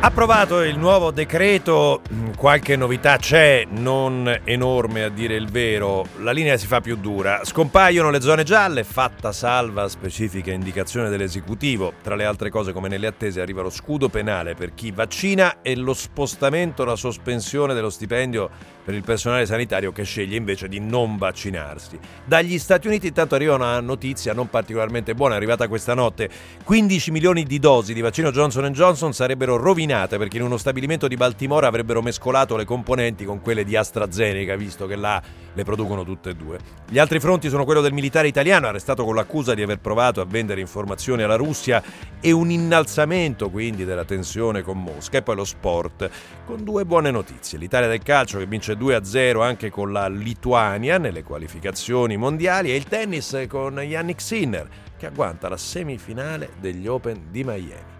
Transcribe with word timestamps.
Approvato 0.00 0.62
il 0.62 0.78
nuovo 0.78 1.10
decreto, 1.10 2.02
mm, 2.12 2.34
qualche 2.36 2.76
novità 2.76 3.16
c'è, 3.16 3.66
non 3.68 4.42
enorme 4.44 5.02
a 5.02 5.08
dire 5.08 5.34
il 5.34 5.50
vero, 5.50 6.06
la 6.18 6.30
linea 6.30 6.56
si 6.56 6.68
fa 6.68 6.80
più 6.80 6.94
dura. 6.94 7.40
Scompaiono 7.42 8.08
le 8.08 8.20
zone 8.20 8.44
gialle, 8.44 8.84
fatta 8.84 9.32
salva 9.32 9.88
specifica 9.88 10.52
indicazione 10.52 11.08
dell'esecutivo. 11.08 11.94
Tra 12.00 12.14
le 12.14 12.24
altre 12.24 12.48
cose, 12.48 12.72
come 12.72 12.86
nelle 12.86 13.08
attese, 13.08 13.40
arriva 13.40 13.60
lo 13.60 13.70
scudo 13.70 14.08
penale 14.08 14.54
per 14.54 14.72
chi 14.72 14.92
vaccina 14.92 15.62
e 15.62 15.74
lo 15.74 15.94
spostamento, 15.94 16.84
la 16.84 16.94
sospensione 16.94 17.74
dello 17.74 17.90
stipendio 17.90 18.76
per 18.84 18.94
il 18.94 19.02
personale 19.02 19.46
sanitario 19.46 19.90
che 19.92 20.04
sceglie 20.04 20.36
invece 20.36 20.68
di 20.68 20.78
non 20.78 21.18
vaccinarsi. 21.18 21.98
Dagli 22.24 22.58
Stati 22.58 22.86
Uniti 22.86 23.08
intanto 23.08 23.34
arriva 23.34 23.56
una 23.56 23.80
notizia 23.80 24.32
non 24.32 24.48
particolarmente 24.48 25.14
buona, 25.14 25.34
arrivata 25.34 25.66
questa 25.66 25.92
notte. 25.92 26.30
15 26.62 27.10
milioni 27.10 27.42
di 27.42 27.58
dosi 27.58 27.92
di 27.92 28.00
vaccino 28.00 28.30
Johnson 28.30 28.72
Johnson 28.72 29.12
sarebbero 29.12 29.56
rovinate 29.56 29.87
rovinate 29.88 30.18
perché 30.18 30.36
in 30.36 30.42
uno 30.42 30.58
stabilimento 30.58 31.08
di 31.08 31.16
Baltimora 31.16 31.66
avrebbero 31.66 32.02
mescolato 32.02 32.56
le 32.56 32.66
componenti 32.66 33.24
con 33.24 33.40
quelle 33.40 33.64
di 33.64 33.74
AstraZeneca, 33.74 34.54
visto 34.54 34.86
che 34.86 34.96
là 34.96 35.20
le 35.54 35.64
producono 35.64 36.04
tutte 36.04 36.30
e 36.30 36.34
due. 36.34 36.58
Gli 36.88 36.98
altri 36.98 37.18
fronti 37.18 37.48
sono 37.48 37.64
quello 37.64 37.80
del 37.80 37.94
militare 37.94 38.28
italiano, 38.28 38.66
arrestato 38.66 39.04
con 39.04 39.14
l'accusa 39.14 39.54
di 39.54 39.62
aver 39.62 39.78
provato 39.78 40.20
a 40.20 40.26
vendere 40.26 40.60
informazioni 40.60 41.22
alla 41.22 41.36
Russia, 41.36 41.82
e 42.20 42.30
un 42.32 42.50
innalzamento 42.50 43.48
quindi 43.48 43.84
della 43.84 44.04
tensione 44.04 44.62
con 44.62 44.82
Mosca, 44.82 45.18
e 45.18 45.22
poi 45.22 45.36
lo 45.36 45.44
sport, 45.44 46.10
con 46.44 46.62
due 46.62 46.84
buone 46.84 47.10
notizie. 47.10 47.58
L'Italia 47.58 47.88
del 47.88 48.02
calcio 48.02 48.38
che 48.38 48.46
vince 48.46 48.74
2-0 48.74 49.40
anche 49.42 49.70
con 49.70 49.92
la 49.92 50.08
Lituania 50.08 50.98
nelle 50.98 51.22
qualificazioni 51.22 52.16
mondiali, 52.16 52.70
e 52.70 52.76
il 52.76 52.84
tennis 52.84 53.46
con 53.48 53.80
Yannick 53.80 54.20
Sinner 54.20 54.68
che 54.98 55.06
agguanta 55.06 55.48
la 55.48 55.56
semifinale 55.56 56.50
degli 56.60 56.86
Open 56.86 57.28
di 57.30 57.44
Miami. 57.44 57.97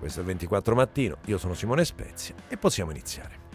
Questo 0.00 0.20
è 0.20 0.22
il 0.22 0.28
24 0.28 0.74
mattino, 0.74 1.18
io 1.26 1.36
sono 1.36 1.52
Simone 1.52 1.84
Spezia 1.84 2.34
e 2.48 2.56
possiamo 2.56 2.90
iniziare. 2.90 3.48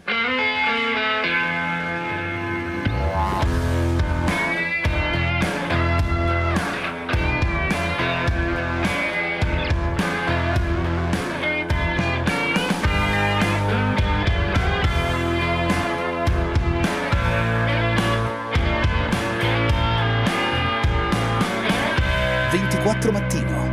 mattino 23.12 23.70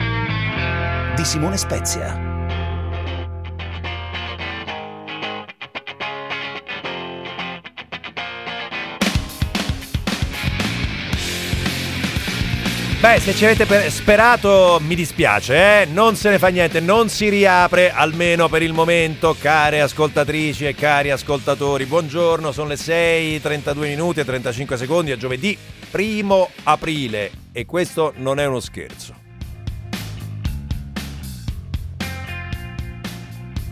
di 1.16 1.24
Simone 1.24 1.58
Spezia. 1.58 2.33
Beh, 13.04 13.20
se 13.20 13.36
ci 13.36 13.44
avete 13.44 13.90
sperato, 13.90 14.80
mi 14.82 14.96
dispiace, 14.96 15.82
eh? 15.82 15.86
Non 15.86 16.16
se 16.16 16.30
ne 16.30 16.40
fa 16.40 16.48
niente, 16.48 16.80
non 16.80 17.10
si 17.10 17.28
riapre 17.28 17.92
almeno 17.92 18.48
per 18.48 18.62
il 18.62 18.72
momento, 18.72 19.36
care 19.38 19.82
ascoltatrici 19.82 20.66
e 20.66 20.74
cari 20.74 21.12
ascoltatori. 21.12 21.86
Buongiorno, 21.86 22.54
sono 22.54 22.70
le 22.70 22.78
6, 22.78 23.42
32 23.42 23.90
minuti 23.90 24.22
e 24.22 24.24
35 24.24 24.78
secondi, 24.78 25.12
è 25.12 25.18
giovedì 25.18 25.58
1 25.92 26.50
aprile 26.64 27.30
e 27.52 27.66
questo 27.66 28.14
non 28.16 28.40
è 28.40 28.46
uno 28.46 28.62
scherzo. 28.62 29.14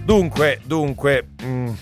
Dunque, 0.04 0.60
dunque... 0.66 1.30
Mm 1.42 1.74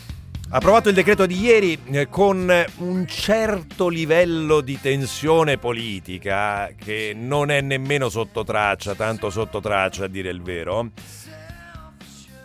Approvato 0.52 0.90
il 0.90 0.96
decreto 0.96 1.28
di 1.28 1.40
ieri 1.40 1.78
eh, 1.92 2.08
con 2.10 2.52
un 2.78 3.06
certo 3.06 3.88
livello 3.88 4.62
di 4.62 4.82
tensione 4.82 5.60
politica 5.60 6.72
che 6.76 7.14
non 7.16 7.52
è 7.52 7.62
nemmeno 7.62 8.10
sotto 8.10 8.44
traccia, 8.44 8.96
tanto 8.96 9.30
sotto 9.30 9.62
traccia 9.62 10.06
a 10.06 10.08
dire 10.08 10.32
il 10.32 10.42
vero. 10.42 10.90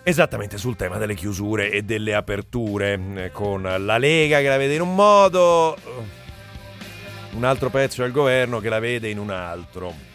Esattamente 0.02 0.58
sul 0.58 0.76
tema 0.76 0.98
delle 0.98 1.14
chiusure 1.14 1.70
e 1.70 1.80
delle 1.80 2.14
aperture, 2.14 3.00
eh, 3.14 3.30
con 3.32 3.62
la 3.62 3.96
Lega 3.96 4.40
che 4.40 4.48
la 4.48 4.58
vede 4.58 4.74
in 4.74 4.82
un 4.82 4.94
modo, 4.94 5.74
un 7.32 7.44
altro 7.44 7.70
pezzo 7.70 8.02
del 8.02 8.12
governo 8.12 8.60
che 8.60 8.68
la 8.68 8.80
vede 8.80 9.08
in 9.08 9.18
un 9.18 9.30
altro. 9.30 10.13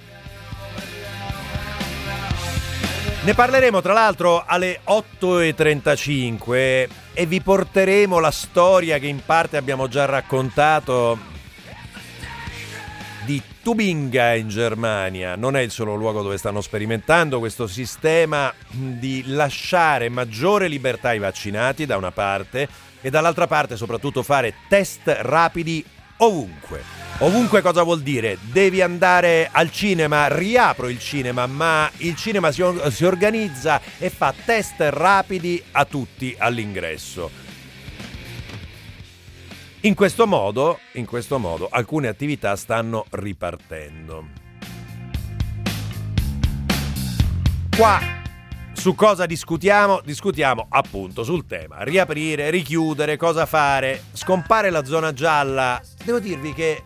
Ne 3.21 3.33
parleremo 3.33 3.81
tra 3.81 3.91
l'altro 3.91 4.45
alle 4.45 4.79
8.35 4.87 6.87
e 7.13 7.25
vi 7.25 7.41
porteremo 7.41 8.17
la 8.19 8.31
storia 8.31 8.97
che 8.97 9.07
in 9.07 9.19
parte 9.25 9.57
abbiamo 9.57 9.89
già 9.89 10.05
raccontato 10.05 11.19
di 13.25 13.41
Tubinga 13.61 14.35
in 14.35 14.47
Germania. 14.47 15.35
Non 15.35 15.57
è 15.57 15.59
il 15.59 15.69
solo 15.69 15.95
luogo 15.95 16.21
dove 16.21 16.37
stanno 16.37 16.61
sperimentando 16.61 17.39
questo 17.39 17.67
sistema 17.67 18.53
di 18.69 19.25
lasciare 19.27 20.07
maggiore 20.07 20.69
libertà 20.69 21.09
ai 21.09 21.19
vaccinati 21.19 21.85
da 21.85 21.97
una 21.97 22.11
parte 22.11 22.69
e 23.01 23.09
dall'altra 23.09 23.47
parte 23.47 23.75
soprattutto 23.75 24.23
fare 24.23 24.53
test 24.69 25.13
rapidi 25.19 25.83
ovunque. 26.19 26.97
Ovunque 27.19 27.61
cosa 27.61 27.83
vuol 27.83 28.01
dire? 28.01 28.37
Devi 28.41 28.81
andare 28.81 29.49
al 29.51 29.71
cinema, 29.71 30.27
riapro 30.27 30.87
il 30.87 30.99
cinema, 30.99 31.47
ma 31.47 31.91
il 31.97 32.15
cinema 32.15 32.51
si, 32.51 32.63
si 32.91 33.03
organizza 33.03 33.81
e 33.97 34.09
fa 34.09 34.33
test 34.45 34.75
rapidi 34.79 35.61
a 35.71 35.83
tutti 35.83 36.33
all'ingresso. 36.37 37.29
In 39.81 39.95
questo 39.95 40.27
modo, 40.27 40.79
in 40.93 41.05
questo 41.05 41.39
modo 41.39 41.67
alcune 41.69 42.07
attività 42.07 42.55
stanno 42.55 43.05
ripartendo. 43.09 44.27
Qua 47.75 48.18
su 48.79 48.95
cosa 48.95 49.25
discutiamo? 49.25 49.99
Discutiamo 50.05 50.67
appunto 50.69 51.23
sul 51.23 51.45
tema 51.45 51.83
riaprire, 51.83 52.49
richiudere, 52.49 53.17
cosa 53.17 53.45
fare. 53.45 54.03
Scompare 54.13 54.69
la 54.69 54.85
zona 54.85 55.11
gialla. 55.11 55.81
Devo 56.05 56.19
dirvi 56.19 56.53
che 56.53 56.81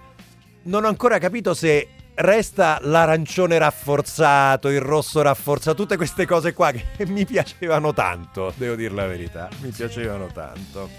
non 0.63 0.85
ho 0.85 0.87
ancora 0.87 1.19
capito 1.19 1.53
se 1.53 1.89
resta 2.15 2.79
l'arancione 2.81 3.59
rafforzato, 3.59 4.69
il 4.69 4.81
rosso 4.81 5.21
rafforzato, 5.21 5.75
tutte 5.75 5.95
queste 5.95 6.25
cose 6.25 6.53
qua 6.53 6.71
che 6.71 6.83
mi 7.05 7.25
piacevano 7.25 7.93
tanto, 7.93 8.51
devo 8.55 8.73
dire 8.73 8.93
la 8.93 9.05
verità, 9.05 9.47
mi 9.61 9.69
piacevano 9.69 10.27
tanto. 10.33 10.89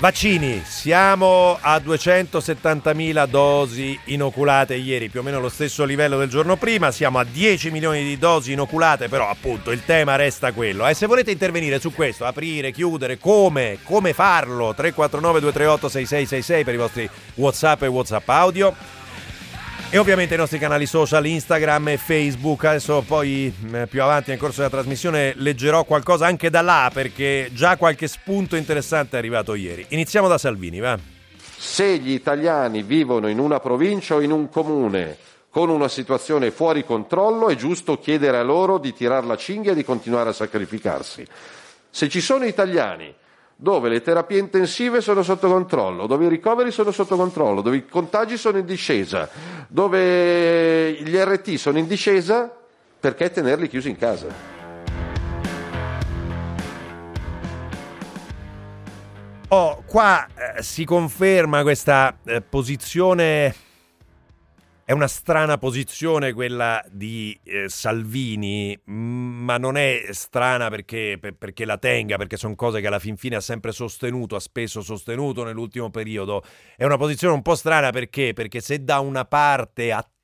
Vaccini, 0.00 0.62
siamo 0.64 1.58
a 1.60 1.76
270.000 1.78 3.26
dosi 3.26 3.98
inoculate 4.04 4.76
ieri, 4.76 5.08
più 5.08 5.18
o 5.18 5.22
meno 5.24 5.40
lo 5.40 5.48
stesso 5.48 5.84
livello 5.84 6.16
del 6.18 6.28
giorno 6.28 6.54
prima, 6.54 6.92
siamo 6.92 7.18
a 7.18 7.24
10 7.24 7.72
milioni 7.72 8.04
di 8.04 8.16
dosi 8.16 8.52
inoculate, 8.52 9.08
però 9.08 9.28
appunto 9.28 9.72
il 9.72 9.84
tema 9.84 10.14
resta 10.14 10.52
quello. 10.52 10.86
E 10.86 10.94
se 10.94 11.06
volete 11.06 11.32
intervenire 11.32 11.80
su 11.80 11.92
questo, 11.92 12.26
aprire, 12.26 12.70
chiudere, 12.70 13.18
come, 13.18 13.78
come 13.82 14.12
farlo, 14.12 14.72
349 14.72 15.40
238 15.40 15.88
6666 15.88 16.64
per 16.64 16.74
i 16.74 16.76
vostri 16.76 17.10
Whatsapp 17.34 17.82
e 17.82 17.86
Whatsapp 17.88 18.28
audio. 18.28 18.74
E 19.90 19.96
ovviamente 19.96 20.34
i 20.34 20.36
nostri 20.36 20.58
canali 20.58 20.84
social 20.84 21.24
Instagram 21.24 21.88
e 21.88 21.96
Facebook. 21.96 22.62
Adesso 22.64 23.02
poi 23.06 23.50
mm, 23.50 23.84
più 23.84 24.02
avanti 24.02 24.28
nel 24.28 24.38
corso 24.38 24.58
della 24.58 24.68
trasmissione 24.68 25.32
leggerò 25.36 25.84
qualcosa 25.84 26.26
anche 26.26 26.50
da 26.50 26.60
là 26.60 26.90
perché 26.92 27.48
già 27.54 27.78
qualche 27.78 28.06
spunto 28.06 28.54
interessante 28.54 29.16
è 29.16 29.18
arrivato 29.18 29.54
ieri. 29.54 29.86
Iniziamo 29.88 30.28
da 30.28 30.36
Salvini, 30.36 30.78
va. 30.78 30.98
Se 31.56 31.96
gli 31.96 32.10
italiani 32.10 32.82
vivono 32.82 33.28
in 33.28 33.38
una 33.38 33.60
provincia 33.60 34.16
o 34.16 34.20
in 34.20 34.30
un 34.30 34.50
comune 34.50 35.16
con 35.48 35.70
una 35.70 35.88
situazione 35.88 36.50
fuori 36.50 36.84
controllo 36.84 37.48
è 37.48 37.54
giusto 37.54 37.98
chiedere 37.98 38.36
a 38.36 38.42
loro 38.42 38.76
di 38.76 38.92
tirare 38.92 39.24
la 39.24 39.36
cinghia 39.36 39.72
e 39.72 39.74
di 39.74 39.84
continuare 39.84 40.28
a 40.28 40.34
sacrificarsi. 40.34 41.26
Se 41.88 42.10
ci 42.10 42.20
sono 42.20 42.44
italiani 42.44 43.14
dove 43.60 43.88
le 43.88 44.00
terapie 44.00 44.38
intensive 44.38 45.00
sono 45.00 45.24
sotto 45.24 45.48
controllo, 45.48 46.06
dove 46.06 46.26
i 46.26 46.28
ricoveri 46.28 46.70
sono 46.70 46.92
sotto 46.92 47.16
controllo, 47.16 47.60
dove 47.60 47.78
i 47.78 47.86
contagi 47.86 48.36
sono 48.36 48.58
in 48.58 48.64
discesa, 48.64 49.28
dove 49.66 50.92
gli 50.92 51.16
RT 51.16 51.54
sono 51.54 51.76
in 51.78 51.88
discesa, 51.88 52.56
perché 53.00 53.32
tenerli 53.32 53.66
chiusi 53.66 53.88
in 53.88 53.96
casa? 53.96 54.26
Oh, 59.48 59.82
qua 59.86 60.24
eh, 60.26 60.62
si 60.62 60.84
conferma 60.84 61.62
questa 61.62 62.16
eh, 62.26 62.40
posizione 62.40 63.52
è 64.88 64.92
una 64.92 65.06
strana 65.06 65.58
posizione 65.58 66.32
quella 66.32 66.82
di 66.90 67.38
eh, 67.44 67.68
Salvini, 67.68 68.74
ma 68.84 69.58
non 69.58 69.76
è 69.76 70.06
strana 70.12 70.70
perché, 70.70 71.18
per, 71.20 71.34
perché 71.34 71.66
la 71.66 71.76
tenga, 71.76 72.16
perché 72.16 72.38
sono 72.38 72.54
cose 72.54 72.80
che 72.80 72.86
alla 72.86 72.98
fin 72.98 73.18
fine 73.18 73.36
ha 73.36 73.42
sempre 73.42 73.72
sostenuto, 73.72 74.34
ha 74.34 74.40
spesso 74.40 74.80
sostenuto 74.80 75.44
nell'ultimo 75.44 75.90
periodo. 75.90 76.42
È 76.74 76.86
una 76.86 76.96
posizione 76.96 77.34
un 77.34 77.42
po' 77.42 77.54
strana 77.54 77.90
perché, 77.90 78.32
perché 78.32 78.62
se 78.62 78.82
da 78.82 79.00
una 79.00 79.26
parte 79.26 79.92
attacca 79.92 80.17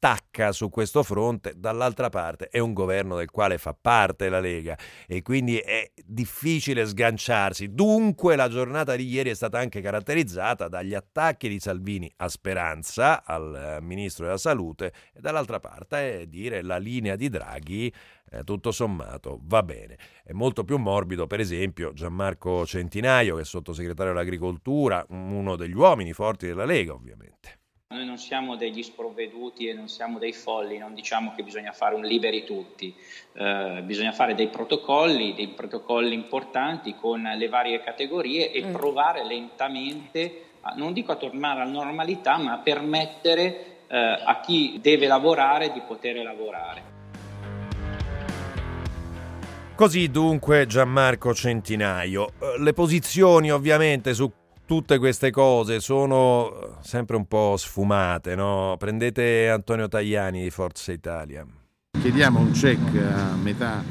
su 0.50 0.68
questo 0.68 1.02
fronte, 1.02 1.54
dall'altra 1.56 2.10
parte 2.10 2.48
è 2.48 2.58
un 2.58 2.74
governo 2.74 3.16
del 3.16 3.30
quale 3.30 3.56
fa 3.56 3.74
parte 3.78 4.28
la 4.28 4.38
Lega 4.38 4.76
e 5.06 5.22
quindi 5.22 5.56
è 5.56 5.90
difficile 6.04 6.84
sganciarsi. 6.84 7.72
Dunque 7.72 8.36
la 8.36 8.48
giornata 8.48 8.96
di 8.96 9.08
ieri 9.08 9.30
è 9.30 9.34
stata 9.34 9.58
anche 9.58 9.80
caratterizzata 9.80 10.68
dagli 10.68 10.92
attacchi 10.92 11.48
di 11.48 11.58
Salvini 11.58 12.12
a 12.16 12.28
Speranza, 12.28 13.24
al 13.24 13.78
eh, 13.78 13.80
ministro 13.80 14.26
della 14.26 14.36
Salute, 14.36 14.92
e 15.14 15.20
dall'altra 15.20 15.58
parte 15.58 16.20
è 16.20 16.26
dire 16.26 16.62
la 16.62 16.76
linea 16.76 17.16
di 17.16 17.30
Draghi 17.30 17.92
eh, 18.30 18.44
tutto 18.44 18.72
sommato 18.72 19.40
va 19.44 19.62
bene. 19.62 19.96
È 20.22 20.32
molto 20.32 20.64
più 20.64 20.76
morbido, 20.76 21.26
per 21.26 21.40
esempio, 21.40 21.94
Gianmarco 21.94 22.66
Centinaio, 22.66 23.36
che 23.36 23.42
è 23.42 23.44
sottosegretario 23.44 24.12
all'agricoltura, 24.12 25.04
uno 25.08 25.56
degli 25.56 25.74
uomini 25.74 26.12
forti 26.12 26.46
della 26.46 26.64
Lega, 26.64 26.92
ovviamente. 26.92 27.63
Noi 27.94 28.06
non 28.06 28.16
siamo 28.18 28.56
degli 28.56 28.82
sprovveduti 28.82 29.68
e 29.68 29.72
non 29.74 29.88
siamo 29.88 30.18
dei 30.18 30.32
folli, 30.32 30.78
non 30.78 30.94
diciamo 30.94 31.32
che 31.36 31.44
bisogna 31.44 31.70
fare 31.70 31.94
un 31.94 32.02
liberi 32.02 32.42
tutti, 32.42 32.92
eh, 33.34 33.82
bisogna 33.84 34.10
fare 34.10 34.34
dei 34.34 34.48
protocolli, 34.48 35.34
dei 35.34 35.48
protocolli 35.48 36.12
importanti 36.12 36.96
con 36.96 37.22
le 37.22 37.48
varie 37.48 37.82
categorie 37.82 38.50
e 38.50 38.64
mm. 38.64 38.72
provare 38.72 39.24
lentamente, 39.24 40.46
a, 40.62 40.72
non 40.76 40.92
dico 40.92 41.12
a 41.12 41.16
tornare 41.16 41.60
alla 41.60 41.70
normalità, 41.70 42.36
ma 42.36 42.54
a 42.54 42.58
permettere 42.58 43.82
eh, 43.86 43.96
a 43.96 44.40
chi 44.40 44.80
deve 44.82 45.06
lavorare 45.06 45.70
di 45.70 45.80
poter 45.86 46.16
lavorare. 46.16 46.92
Così 49.76 50.10
dunque 50.10 50.66
Gianmarco 50.66 51.34
Centinaio. 51.34 52.32
Eh, 52.40 52.60
le 52.60 52.72
posizioni 52.72 53.52
ovviamente 53.52 54.14
su 54.14 54.28
tutte 54.66 54.98
queste 54.98 55.30
cose 55.30 55.80
sono 55.80 56.52
eh, 56.52 56.68
sempre 56.80 57.16
un 57.16 57.26
po' 57.26 57.56
sfumate, 57.56 58.34
no? 58.34 58.76
Prendete 58.78 59.48
Antonio 59.48 59.88
Tajani 59.88 60.42
di 60.42 60.50
Forza 60.50 60.92
Italia. 60.92 61.46
Chiediamo 62.00 62.40
un 62.40 62.50
check 62.52 62.96
a 62.96 63.34
metà 63.34 63.82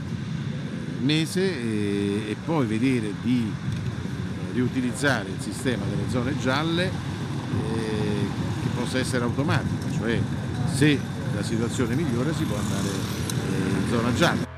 mese 0.99 1.41
e, 1.41 2.31
e 2.31 2.35
poi 2.45 2.65
vedere 2.65 3.13
di 3.21 3.51
riutilizzare 4.53 5.29
il 5.29 5.41
sistema 5.41 5.83
delle 5.85 6.09
zone 6.09 6.37
gialle 6.37 6.85
eh, 6.85 6.91
che 8.61 8.69
possa 8.75 8.99
essere 8.99 9.23
automatico, 9.23 9.91
cioè 9.97 10.19
se 10.71 10.99
la 11.35 11.43
situazione 11.43 11.95
migliora 11.95 12.31
si 12.33 12.43
può 12.43 12.57
andare 12.57 12.87
eh, 12.87 13.69
in 13.69 13.87
zona 13.89 14.13
gialla. 14.13 14.52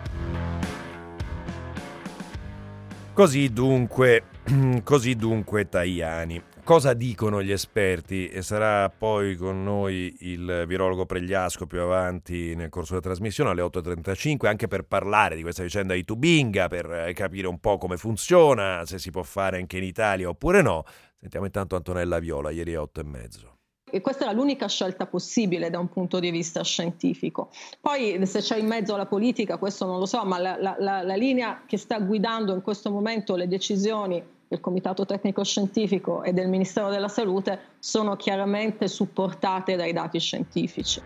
Così 3.16 3.54
dunque, 3.54 4.24
così 4.84 5.16
dunque 5.16 5.70
Tajani. 5.70 6.44
Cosa 6.66 6.94
dicono 6.94 7.42
gli 7.42 7.52
esperti? 7.54 8.28
E 8.28 8.42
sarà 8.42 8.90
poi 8.90 9.38
con 9.38 9.64
noi 9.64 10.14
il 10.20 10.66
virologo 10.68 11.06
Pregliasco 11.06 11.66
più 11.66 11.80
avanti 11.80 12.56
nel 12.56 12.68
corso 12.68 12.90
della 12.90 13.06
trasmissione 13.06 13.52
alle 13.52 13.62
8.35, 13.62 14.48
anche 14.48 14.68
per 14.68 14.84
parlare 14.84 15.38
di 15.38 15.44
questa 15.44 15.64
vicenda 15.64 15.94
di 15.94 16.04
Tubinga, 16.04 16.68
per 16.68 16.92
eh, 16.92 17.14
capire 17.14 17.48
un 17.48 17.60
po' 17.60 17.78
come 17.78 17.96
funziona, 17.96 18.86
se 18.86 19.00
si 19.00 19.12
può 19.12 19.24
fare 19.24 19.60
anche 19.60 19.78
in 19.78 19.84
Italia 19.84 20.28
oppure 20.28 20.62
no. 20.62 20.84
Sentiamo 21.18 21.46
intanto 21.46 21.78
Antonella 21.78 22.20
Viola, 22.20 22.50
ieri 22.50 22.76
alle 22.76 22.90
8.30 22.94 23.55
e 23.92 24.02
questa 24.02 24.30
è 24.30 24.34
l'unica 24.34 24.68
scelta 24.68 25.06
possibile 25.06 25.70
da 25.70 25.78
un 25.80 25.90
punto 25.90 26.20
di 26.20 26.32
vista 26.32 26.64
scientifico. 26.64 27.50
Poi 27.80 28.20
se 28.26 28.40
c'è 28.40 28.58
in 28.58 28.66
mezzo 28.66 28.96
la 28.96 29.06
politica, 29.06 29.58
questo 29.58 29.86
non 29.86 30.00
lo 30.00 30.06
so, 30.06 30.26
ma 30.26 30.40
la, 30.40 30.58
la, 30.60 31.04
la 31.04 31.16
linea 31.16 31.62
che 31.66 31.78
sta 31.78 32.00
guidando 32.00 32.54
in 32.54 32.62
questo 32.62 32.90
momento 32.90 33.36
le 33.36 33.48
decisioni 33.48 34.22
del 34.48 34.60
Comitato 34.60 35.06
Tecnico 35.06 35.44
Scientifico 35.44 36.24
e 36.24 36.34
del 36.34 36.48
Ministero 36.48 36.90
della 36.90 37.08
Salute 37.08 37.60
sono 37.80 38.16
chiaramente 38.16 38.88
supportate 38.88 39.76
dai 39.76 39.94
dati 39.94 40.20
scientifici. 40.20 41.02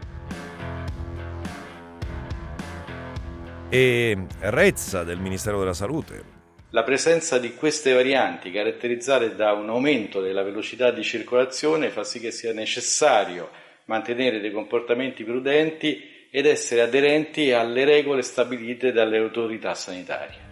E 3.69 4.25
Rezza 4.39 5.03
del 5.03 5.19
Ministero 5.19 5.59
della 5.59 5.73
Salute 5.73 6.38
la 6.71 6.83
presenza 6.83 7.39
di 7.39 7.55
queste 7.55 7.93
varianti, 7.93 8.51
caratterizzate 8.51 9.35
da 9.35 9.53
un 9.53 9.69
aumento 9.69 10.21
della 10.21 10.43
velocità 10.43 10.91
di 10.91 11.03
circolazione, 11.03 11.89
fa 11.89 12.03
sì 12.03 12.19
che 12.19 12.31
sia 12.31 12.53
necessario 12.53 13.49
mantenere 13.85 14.39
dei 14.39 14.51
comportamenti 14.51 15.23
prudenti 15.23 16.27
ed 16.29 16.45
essere 16.45 16.81
aderenti 16.81 17.51
alle 17.51 17.85
regole 17.85 18.21
stabilite 18.21 18.91
dalle 18.91 19.17
autorità 19.17 19.73
sanitarie. 19.73 20.48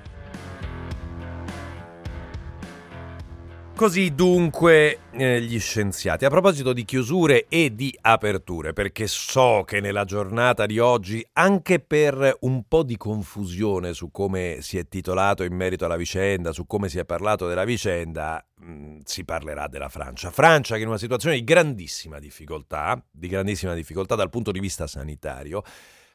Così 3.78 4.16
dunque 4.16 5.02
eh, 5.12 5.40
gli 5.40 5.60
scienziati. 5.60 6.26
A 6.26 6.32
proposito 6.32 6.74
di 6.74 6.84
chiusure 6.84 7.46
e 7.48 7.76
di 7.76 7.96
aperture, 8.02 8.74
perché 8.74 9.06
so 9.06 9.66
che 9.68 9.82
nella 9.82 10.04
giornata 10.04 10.66
di 10.66 10.80
oggi, 10.80 11.24
anche 11.34 11.80
per 11.80 12.38
un 12.40 12.64
po' 12.68 12.82
di 12.82 12.98
confusione 12.98 13.94
su 13.94 14.10
come 14.10 14.58
si 14.62 14.80
è 14.80 14.88
titolato 14.88 15.44
in 15.44 15.54
merito 15.54 15.86
alla 15.86 15.96
vicenda, 15.96 16.54
su 16.54 16.66
come 16.66 16.90
si 16.90 16.98
è 16.98 17.06
parlato 17.06 17.48
della 17.48 17.66
vicenda, 17.66 18.44
mh, 18.56 18.72
mm, 18.72 18.98
si 19.04 19.24
parlerà 19.24 19.68
della 19.68 19.90
Francia. 19.90 20.32
Francia 20.32 20.76
che 20.76 20.82
in 20.82 20.88
una 20.88 20.98
situazione 20.98 21.36
di 21.36 21.44
grandissima 21.44 22.18
difficoltà, 22.18 23.00
di 23.12 23.28
grandissima 23.28 23.76
difficoltà 23.76 24.16
dal 24.16 24.32
punto 24.32 24.50
di 24.50 24.60
vista 24.60 24.88
sanitario, 24.88 25.62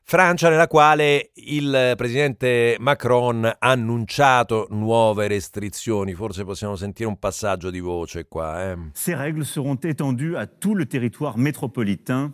Francia 0.04 0.48
nella 0.48 0.66
quale 0.66 1.30
il 1.34 1.94
presidente 1.96 2.76
Macron 2.78 3.44
ha 3.44 3.56
annunciato 3.60 4.66
nuove 4.70 5.28
restrizioni. 5.28 6.14
Forse 6.14 6.44
possiamo 6.44 6.76
sentire 6.76 7.08
un 7.08 7.18
passaggio 7.18 7.70
di 7.70 7.80
voce 7.80 8.26
qua. 8.28 8.70
Eh. 8.70 8.76
Ces 8.92 9.16
règles 9.16 9.46
seront 9.46 9.78
étendues 9.84 10.36
à 10.36 10.46
tout 10.46 10.74
le 10.74 10.86
territoire 10.86 11.38
métropolitain 11.38 12.32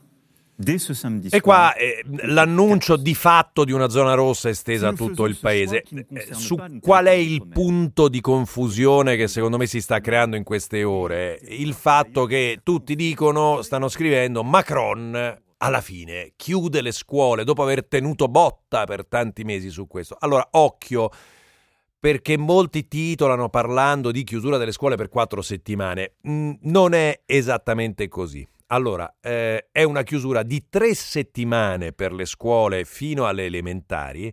e 1.31 1.41
qua 1.41 1.73
eh, 1.77 2.05
l'annuncio 2.25 2.97
di 2.97 3.15
fatto 3.15 3.65
di 3.65 3.71
una 3.71 3.89
zona 3.89 4.15
rossa 4.15 4.49
estesa 4.49 4.89
a 4.89 4.93
tutto 4.93 5.27
il 5.27 5.37
paese. 5.41 5.85
Eh, 5.85 6.29
su 6.33 6.57
qual 6.81 7.07
è 7.07 7.13
il 7.13 7.47
punto 7.47 8.09
di 8.09 8.21
confusione 8.21 9.15
che 9.15 9.29
secondo 9.29 9.57
me 9.57 9.67
si 9.67 9.81
sta 9.81 10.01
creando 10.01 10.35
in 10.35 10.43
queste 10.43 10.83
ore? 10.83 11.39
Il 11.45 11.75
fatto 11.75 12.27
che 12.27 12.59
tutti 12.65 12.97
dicono, 12.97 13.63
stanno 13.63 13.87
scrivendo 13.87 14.43
Macron 14.43 15.47
alla 15.59 15.81
fine 15.81 16.33
chiude 16.37 16.81
le 16.81 16.93
scuole 16.93 17.45
dopo 17.45 17.63
aver 17.63 17.85
tenuto 17.87 18.29
botta 18.29 18.85
per 18.85 19.07
tanti 19.07 19.45
mesi 19.45 19.71
su 19.71 19.87
questo. 19.87 20.17
Allora, 20.19 20.47
occhio, 20.53 21.11
perché 21.99 22.37
molti 22.37 22.87
titolano 22.87 23.49
parlando 23.49 24.11
di 24.11 24.25
chiusura 24.25 24.57
delle 24.57 24.73
scuole 24.73 24.97
per 24.97 25.09
quattro 25.09 25.43
settimane. 25.43 26.15
Mm, 26.29 26.53
non 26.63 26.95
è 26.95 27.23
esattamente 27.27 28.09
così. 28.09 28.47
Allora, 28.71 29.17
eh, 29.21 29.69
è 29.73 29.83
una 29.83 30.03
chiusura 30.03 30.43
di 30.43 30.67
tre 30.69 30.95
settimane 30.95 31.93
per 31.93 32.13
le 32.13 32.27
scuole 32.27 32.85
fino 32.85 33.27
alle 33.27 33.47
elementari 33.47 34.33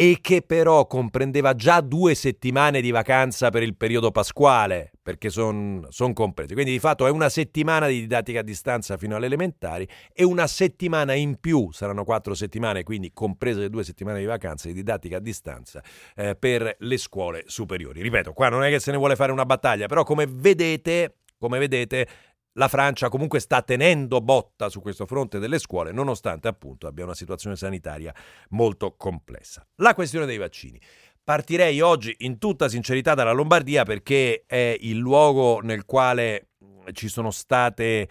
e 0.00 0.18
che 0.20 0.42
però 0.42 0.86
comprendeva 0.86 1.56
già 1.56 1.80
due 1.80 2.14
settimane 2.14 2.80
di 2.80 2.92
vacanza 2.92 3.50
per 3.50 3.64
il 3.64 3.74
periodo 3.74 4.12
pasquale, 4.12 4.92
perché 5.02 5.28
sono 5.28 5.88
son 5.88 6.12
compresi. 6.12 6.54
Quindi 6.54 6.70
di 6.70 6.78
fatto 6.78 7.04
è 7.04 7.10
una 7.10 7.28
settimana 7.28 7.88
di 7.88 7.98
didattica 7.98 8.38
a 8.38 8.42
distanza 8.44 8.96
fino 8.96 9.16
alle 9.16 9.26
elementari 9.26 9.88
e 10.12 10.22
una 10.22 10.46
settimana 10.46 11.14
in 11.14 11.40
più, 11.40 11.72
saranno 11.72 12.04
quattro 12.04 12.34
settimane, 12.34 12.84
quindi 12.84 13.10
comprese 13.12 13.58
le 13.58 13.70
due 13.70 13.82
settimane 13.82 14.20
di 14.20 14.26
vacanza 14.26 14.68
di 14.68 14.74
didattica 14.74 15.16
a 15.16 15.20
distanza 15.20 15.82
eh, 16.14 16.36
per 16.36 16.76
le 16.78 16.96
scuole 16.96 17.42
superiori. 17.46 18.00
Ripeto, 18.00 18.32
qua 18.32 18.48
non 18.50 18.62
è 18.62 18.70
che 18.70 18.78
se 18.78 18.92
ne 18.92 18.98
vuole 18.98 19.16
fare 19.16 19.32
una 19.32 19.46
battaglia, 19.46 19.86
però 19.86 20.04
come 20.04 20.28
vedete, 20.28 21.16
come 21.40 21.58
vedete 21.58 22.06
la 22.58 22.68
Francia 22.68 23.08
comunque 23.08 23.38
sta 23.38 23.62
tenendo 23.62 24.20
botta 24.20 24.68
su 24.68 24.80
questo 24.80 25.06
fronte 25.06 25.38
delle 25.38 25.58
scuole, 25.58 25.92
nonostante 25.92 26.48
appunto 26.48 26.86
abbia 26.86 27.04
una 27.04 27.14
situazione 27.14 27.56
sanitaria 27.56 28.12
molto 28.50 28.94
complessa. 28.96 29.66
La 29.76 29.94
questione 29.94 30.26
dei 30.26 30.38
vaccini. 30.38 30.78
Partirei 31.22 31.80
oggi 31.80 32.14
in 32.20 32.38
tutta 32.38 32.68
sincerità 32.68 33.14
dalla 33.14 33.32
Lombardia 33.32 33.84
perché 33.84 34.44
è 34.46 34.76
il 34.80 34.96
luogo 34.96 35.60
nel 35.60 35.84
quale 35.84 36.48
ci 36.92 37.08
sono 37.08 37.30
state 37.30 38.08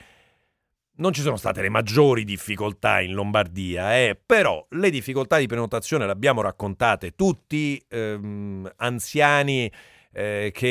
non 0.97 1.13
ci 1.13 1.21
sono 1.21 1.37
state 1.37 1.61
le 1.61 1.69
maggiori 1.69 2.23
difficoltà 2.23 3.01
in 3.01 3.13
Lombardia, 3.13 3.95
eh, 3.97 4.19
però 4.23 4.65
le 4.71 4.89
difficoltà 4.89 5.37
di 5.37 5.45
prenotazione 5.45 6.05
le 6.05 6.11
abbiamo 6.11 6.41
raccontate 6.41 7.11
tutti, 7.11 7.79
ehm, 7.87 8.71
anziani 8.77 9.71
eh, 10.17 10.50
che 10.51 10.65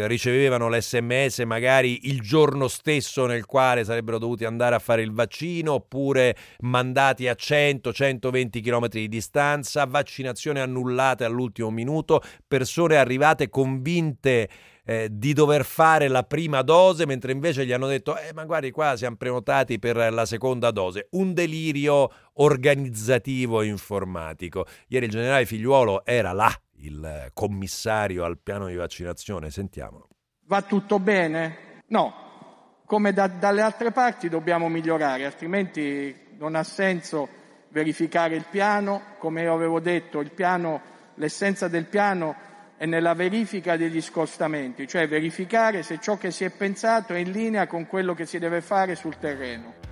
eh, 0.00 0.08
ricevevano 0.08 0.68
l'SMS 0.68 1.38
magari 1.46 2.08
il 2.08 2.20
giorno 2.20 2.66
stesso 2.66 3.24
nel 3.26 3.46
quale 3.46 3.84
sarebbero 3.84 4.18
dovuti 4.18 4.44
andare 4.44 4.74
a 4.74 4.80
fare 4.80 5.02
il 5.02 5.12
vaccino, 5.12 5.74
oppure 5.74 6.36
mandati 6.62 7.28
a 7.28 7.36
100-120 7.38 8.60
km 8.60 8.88
di 8.88 9.08
distanza, 9.08 9.84
vaccinazioni 9.84 10.58
annullate 10.58 11.22
all'ultimo 11.22 11.70
minuto, 11.70 12.22
persone 12.48 12.96
arrivate 12.96 13.48
convinte 13.48 14.48
eh, 14.84 15.08
di 15.12 15.32
dover 15.32 15.64
fare 15.64 16.08
la 16.08 16.24
prima 16.24 16.62
dose, 16.62 17.06
mentre 17.06 17.30
invece 17.30 17.64
gli 17.64 17.70
hanno 17.70 17.86
detto, 17.86 18.18
eh, 18.18 18.32
ma 18.34 18.44
guardi 18.46 18.72
qua 18.72 18.96
siamo 18.96 19.14
prenotati 19.14 19.78
per 19.78 20.12
la 20.12 20.26
seconda 20.26 20.72
dose. 20.72 21.06
Un 21.10 21.34
delirio 21.34 22.10
organizzativo 22.34 23.62
informatico. 23.62 24.66
Ieri 24.88 25.06
il 25.06 25.12
generale 25.12 25.46
Figliuolo 25.46 26.04
era 26.04 26.32
là, 26.32 26.52
il 26.82 27.30
commissario 27.32 28.24
al 28.24 28.38
piano 28.42 28.66
di 28.66 28.74
vaccinazione. 28.74 29.50
Sentiamolo. 29.50 30.08
Va 30.46 30.62
tutto 30.62 30.98
bene? 30.98 31.82
No, 31.86 32.82
come 32.86 33.12
da, 33.12 33.28
dalle 33.28 33.62
altre 33.62 33.92
parti 33.92 34.28
dobbiamo 34.28 34.68
migliorare, 34.68 35.24
altrimenti 35.24 36.28
non 36.38 36.54
ha 36.54 36.64
senso 36.64 37.28
verificare 37.68 38.36
il 38.36 38.46
piano. 38.50 39.02
Come 39.18 39.46
avevo 39.46 39.80
detto, 39.80 40.22
piano, 40.34 40.80
l'essenza 41.14 41.68
del 41.68 41.86
piano 41.86 42.48
e 42.76 42.86
nella 42.86 43.14
verifica 43.14 43.76
degli 43.76 44.00
scostamenti, 44.00 44.88
cioè 44.88 45.06
verificare 45.06 45.82
se 45.82 46.00
ciò 46.00 46.16
che 46.16 46.30
si 46.30 46.44
è 46.44 46.50
pensato 46.50 47.12
è 47.12 47.18
in 47.18 47.30
linea 47.30 47.66
con 47.66 47.86
quello 47.86 48.14
che 48.14 48.24
si 48.24 48.38
deve 48.38 48.62
fare 48.62 48.94
sul 48.94 49.18
terreno. 49.18 49.89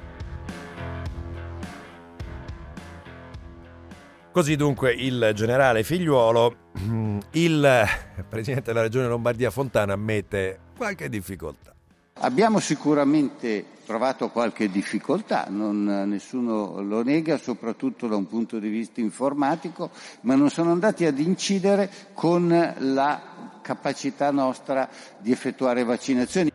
Così 4.31 4.57
dunque 4.57 4.93
il 4.93 5.33
generale 5.35 5.83
Figliuolo, 5.83 6.57
il 7.33 7.85
presidente 8.29 8.73
della 8.73 8.83
regione 8.83 9.09
Lombardia 9.09 9.51
Fontana 9.51 9.95
ammette 9.95 10.59
qualche 10.77 11.09
difficoltà. 11.09 11.75
Abbiamo 12.21 12.59
sicuramente 12.59 13.65
trovato 13.87 14.29
qualche 14.29 14.69
difficoltà, 14.71 15.47
non, 15.49 15.85
nessuno 16.07 16.83
lo 16.83 17.03
nega, 17.03 17.39
soprattutto 17.39 18.07
da 18.07 18.17
un 18.17 18.27
punto 18.27 18.59
di 18.59 18.69
vista 18.69 19.01
informatico, 19.01 19.91
ma 20.23 20.35
non 20.35 20.51
sono 20.51 20.73
andati 20.73 21.07
ad 21.07 21.19
incidere 21.19 21.89
con 22.13 22.75
la 22.77 23.23
capacità 23.63 24.31
nostra 24.31 24.89
di 25.19 25.31
effettuare 25.31 25.85
vaccinazioni. 25.85 26.51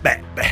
Beh, 0.00 0.22
beh, 0.32 0.45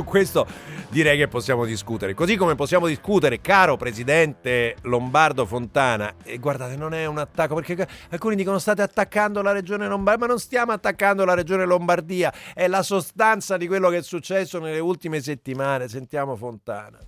su 0.00 0.04
questo 0.04 0.46
direi 0.88 1.18
che 1.18 1.28
possiamo 1.28 1.64
discutere. 1.64 2.14
Così 2.14 2.36
come 2.36 2.54
possiamo 2.54 2.86
discutere, 2.86 3.40
caro 3.40 3.76
presidente 3.76 4.76
Lombardo 4.82 5.44
Fontana, 5.44 6.14
e 6.24 6.38
guardate, 6.38 6.76
non 6.76 6.94
è 6.94 7.04
un 7.06 7.18
attacco, 7.18 7.54
perché 7.54 7.86
alcuni 8.10 8.34
dicono 8.34 8.58
state 8.58 8.82
attaccando 8.82 9.42
la 9.42 9.52
regione 9.52 9.86
Lombardia, 9.86 10.26
ma 10.26 10.32
non 10.32 10.40
stiamo 10.40 10.72
attaccando 10.72 11.24
la 11.24 11.34
regione 11.34 11.64
Lombardia, 11.64 12.32
è 12.54 12.66
la 12.66 12.82
sostanza 12.82 13.56
di 13.56 13.66
quello 13.66 13.90
che 13.90 13.98
è 13.98 14.02
successo 14.02 14.58
nelle 14.58 14.78
ultime 14.78 15.20
settimane. 15.20 15.88
Sentiamo 15.88 16.34
Fontana. 16.36 16.98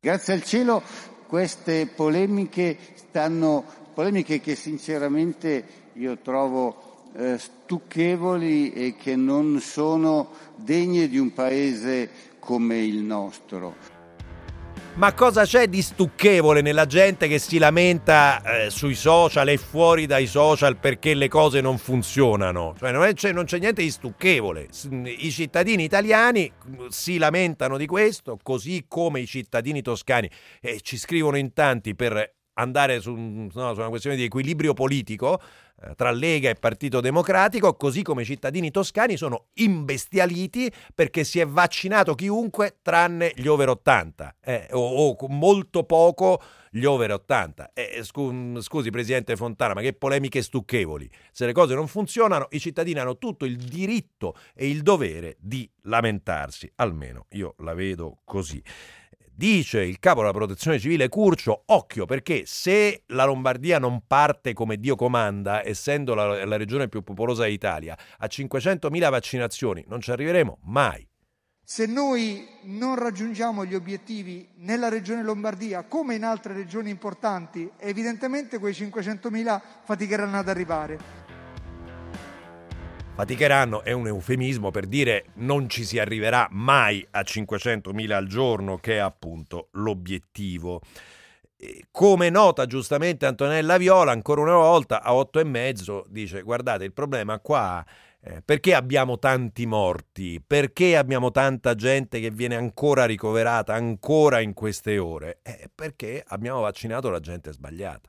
Grazie 0.00 0.34
al 0.34 0.42
cielo 0.42 0.82
queste 1.26 1.86
polemiche 1.86 2.78
stanno, 2.94 3.64
polemiche 3.92 4.40
che 4.40 4.54
sinceramente 4.54 5.64
io 5.94 6.18
trovo 6.18 6.89
eh, 7.14 7.38
stucchevoli 7.38 8.72
e 8.72 8.96
che 8.96 9.16
non 9.16 9.60
sono 9.60 10.30
degne 10.56 11.08
di 11.08 11.18
un 11.18 11.32
paese 11.32 12.10
come 12.38 12.78
il 12.78 12.98
nostro. 13.02 13.98
Ma 14.94 15.14
cosa 15.14 15.44
c'è 15.44 15.68
di 15.68 15.82
stucchevole 15.82 16.60
nella 16.60 16.84
gente 16.84 17.28
che 17.28 17.38
si 17.38 17.58
lamenta 17.58 18.42
eh, 18.42 18.70
sui 18.70 18.94
social 18.94 19.48
e 19.48 19.56
fuori 19.56 20.04
dai 20.04 20.26
social 20.26 20.76
perché 20.76 21.14
le 21.14 21.28
cose 21.28 21.60
non 21.60 21.78
funzionano? 21.78 22.74
Cioè 22.76 22.90
non, 22.90 23.10
c'è, 23.14 23.32
non, 23.32 23.44
c'è, 23.44 23.58
niente 23.58 23.82
di 23.82 23.90
stucchevole. 23.90 24.68
I 25.04 25.30
cittadini 25.30 25.84
italiani 25.84 26.52
mm, 26.52 26.88
si 26.88 27.18
lamentano 27.18 27.78
di 27.78 27.86
questo, 27.86 28.36
così 28.42 28.84
come 28.88 29.20
i 29.20 29.26
cittadini 29.26 29.80
toscani. 29.80 30.28
E 30.60 30.80
ci 30.82 30.98
scrivono 30.98 31.38
in 31.38 31.52
tanti 31.52 31.94
per 31.94 32.39
andare 32.60 33.00
su, 33.00 33.14
no, 33.14 33.48
su 33.50 33.58
una 33.58 33.88
questione 33.88 34.16
di 34.16 34.24
equilibrio 34.24 34.74
politico 34.74 35.40
eh, 35.82 35.94
tra 35.94 36.10
Lega 36.10 36.50
e 36.50 36.54
Partito 36.54 37.00
Democratico, 37.00 37.74
così 37.74 38.02
come 38.02 38.22
i 38.22 38.26
cittadini 38.26 38.70
toscani 38.70 39.16
sono 39.16 39.46
imbestialiti 39.54 40.70
perché 40.94 41.24
si 41.24 41.40
è 41.40 41.46
vaccinato 41.46 42.14
chiunque 42.14 42.76
tranne 42.82 43.32
gli 43.34 43.46
over 43.46 43.70
80 43.70 44.36
eh, 44.42 44.68
o, 44.72 45.08
o, 45.08 45.26
molto 45.28 45.84
poco 45.84 46.40
gli 46.70 46.84
over 46.84 47.12
80. 47.12 47.72
Eh, 47.72 48.00
scu- 48.02 48.60
scusi 48.60 48.90
Presidente 48.90 49.36
Fontana, 49.36 49.74
ma 49.74 49.80
che 49.80 49.92
polemiche 49.92 50.42
stucchevoli. 50.42 51.10
Se 51.32 51.46
le 51.46 51.52
cose 51.52 51.74
non 51.74 51.88
funzionano, 51.88 52.46
i 52.50 52.60
cittadini 52.60 52.98
hanno 52.98 53.18
tutto 53.18 53.44
il 53.44 53.56
diritto 53.56 54.36
e 54.54 54.68
il 54.68 54.82
dovere 54.82 55.36
di 55.40 55.68
lamentarsi, 55.82 56.70
almeno 56.76 57.26
io 57.30 57.54
la 57.58 57.74
vedo 57.74 58.18
così. 58.24 58.62
Dice 59.40 59.80
il 59.82 59.98
capo 60.00 60.20
della 60.20 60.34
protezione 60.34 60.78
civile 60.78 61.08
Curcio, 61.08 61.62
occhio 61.68 62.04
perché 62.04 62.42
se 62.44 63.04
la 63.06 63.24
Lombardia 63.24 63.78
non 63.78 64.02
parte 64.06 64.52
come 64.52 64.76
Dio 64.76 64.96
comanda, 64.96 65.66
essendo 65.66 66.12
la, 66.12 66.44
la 66.44 66.58
regione 66.58 66.88
più 66.90 67.02
popolosa 67.02 67.46
d'Italia, 67.46 67.96
a 68.18 68.26
500.000 68.26 69.08
vaccinazioni 69.08 69.82
non 69.88 70.02
ci 70.02 70.10
arriveremo 70.10 70.58
mai. 70.64 71.08
Se 71.64 71.86
noi 71.86 72.46
non 72.64 72.96
raggiungiamo 72.96 73.64
gli 73.64 73.74
obiettivi 73.74 74.46
nella 74.56 74.90
regione 74.90 75.22
Lombardia 75.22 75.84
come 75.84 76.16
in 76.16 76.24
altre 76.24 76.52
regioni 76.52 76.90
importanti, 76.90 77.70
evidentemente 77.78 78.58
quei 78.58 78.74
500.000 78.74 79.58
faticheranno 79.84 80.36
ad 80.36 80.50
arrivare. 80.50 81.29
Faticheranno 83.20 83.82
è 83.82 83.92
un 83.92 84.06
eufemismo 84.06 84.70
per 84.70 84.86
dire 84.86 85.26
non 85.34 85.68
ci 85.68 85.84
si 85.84 85.98
arriverà 85.98 86.48
mai 86.52 87.06
a 87.10 87.20
500.000 87.20 88.12
al 88.12 88.26
giorno, 88.26 88.78
che 88.78 88.94
è 88.94 88.96
appunto 88.96 89.68
l'obiettivo. 89.72 90.80
Come 91.90 92.30
nota 92.30 92.64
giustamente 92.64 93.26
Antonella 93.26 93.76
Viola, 93.76 94.12
ancora 94.12 94.40
una 94.40 94.54
volta 94.54 95.02
a 95.02 95.12
otto 95.12 95.38
e 95.38 95.44
mezzo 95.44 96.06
dice 96.08 96.40
guardate 96.40 96.84
il 96.84 96.94
problema 96.94 97.38
qua 97.40 97.84
eh, 98.22 98.40
perché 98.42 98.74
abbiamo 98.74 99.18
tanti 99.18 99.66
morti? 99.66 100.42
Perché 100.42 100.96
abbiamo 100.96 101.30
tanta 101.30 101.74
gente 101.74 102.20
che 102.20 102.30
viene 102.30 102.56
ancora 102.56 103.04
ricoverata 103.04 103.74
ancora 103.74 104.40
in 104.40 104.54
queste 104.54 104.96
ore? 104.96 105.40
Eh, 105.42 105.68
perché 105.74 106.24
abbiamo 106.26 106.60
vaccinato 106.60 107.10
la 107.10 107.20
gente 107.20 107.52
sbagliata. 107.52 108.08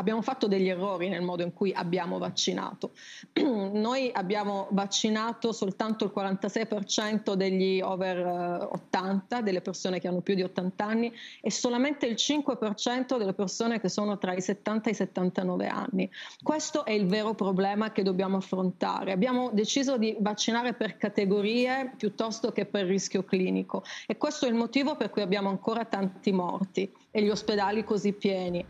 Abbiamo 0.00 0.22
fatto 0.22 0.46
degli 0.46 0.68
errori 0.68 1.10
nel 1.10 1.20
modo 1.20 1.42
in 1.42 1.52
cui 1.52 1.74
abbiamo 1.74 2.16
vaccinato. 2.16 2.92
Noi 3.36 4.10
abbiamo 4.10 4.68
vaccinato 4.70 5.52
soltanto 5.52 6.04
il 6.04 6.12
46% 6.16 7.34
degli 7.34 7.82
over 7.82 8.66
80, 8.72 9.38
eh, 9.38 9.42
delle 9.42 9.60
persone 9.60 10.00
che 10.00 10.08
hanno 10.08 10.22
più 10.22 10.34
di 10.34 10.42
80 10.42 10.84
anni, 10.86 11.12
e 11.42 11.50
solamente 11.50 12.06
il 12.06 12.14
5% 12.14 13.18
delle 13.18 13.34
persone 13.34 13.78
che 13.78 13.90
sono 13.90 14.16
tra 14.16 14.32
i 14.32 14.40
70 14.40 14.88
e 14.88 14.92
i 14.92 14.94
79 14.94 15.66
anni. 15.66 16.10
Questo 16.42 16.86
è 16.86 16.92
il 16.92 17.06
vero 17.06 17.34
problema 17.34 17.92
che 17.92 18.02
dobbiamo 18.02 18.38
affrontare. 18.38 19.12
Abbiamo 19.12 19.50
deciso 19.52 19.98
di 19.98 20.16
vaccinare 20.18 20.72
per 20.72 20.96
categorie 20.96 21.92
piuttosto 21.94 22.52
che 22.52 22.64
per 22.64 22.86
rischio 22.86 23.22
clinico 23.22 23.84
e 24.06 24.16
questo 24.16 24.46
è 24.46 24.48
il 24.48 24.54
motivo 24.54 24.96
per 24.96 25.10
cui 25.10 25.20
abbiamo 25.20 25.50
ancora 25.50 25.84
tanti 25.84 26.32
morti 26.32 26.90
e 27.10 27.22
gli 27.22 27.28
ospedali 27.28 27.84
così 27.84 28.14
pieni. 28.14 28.64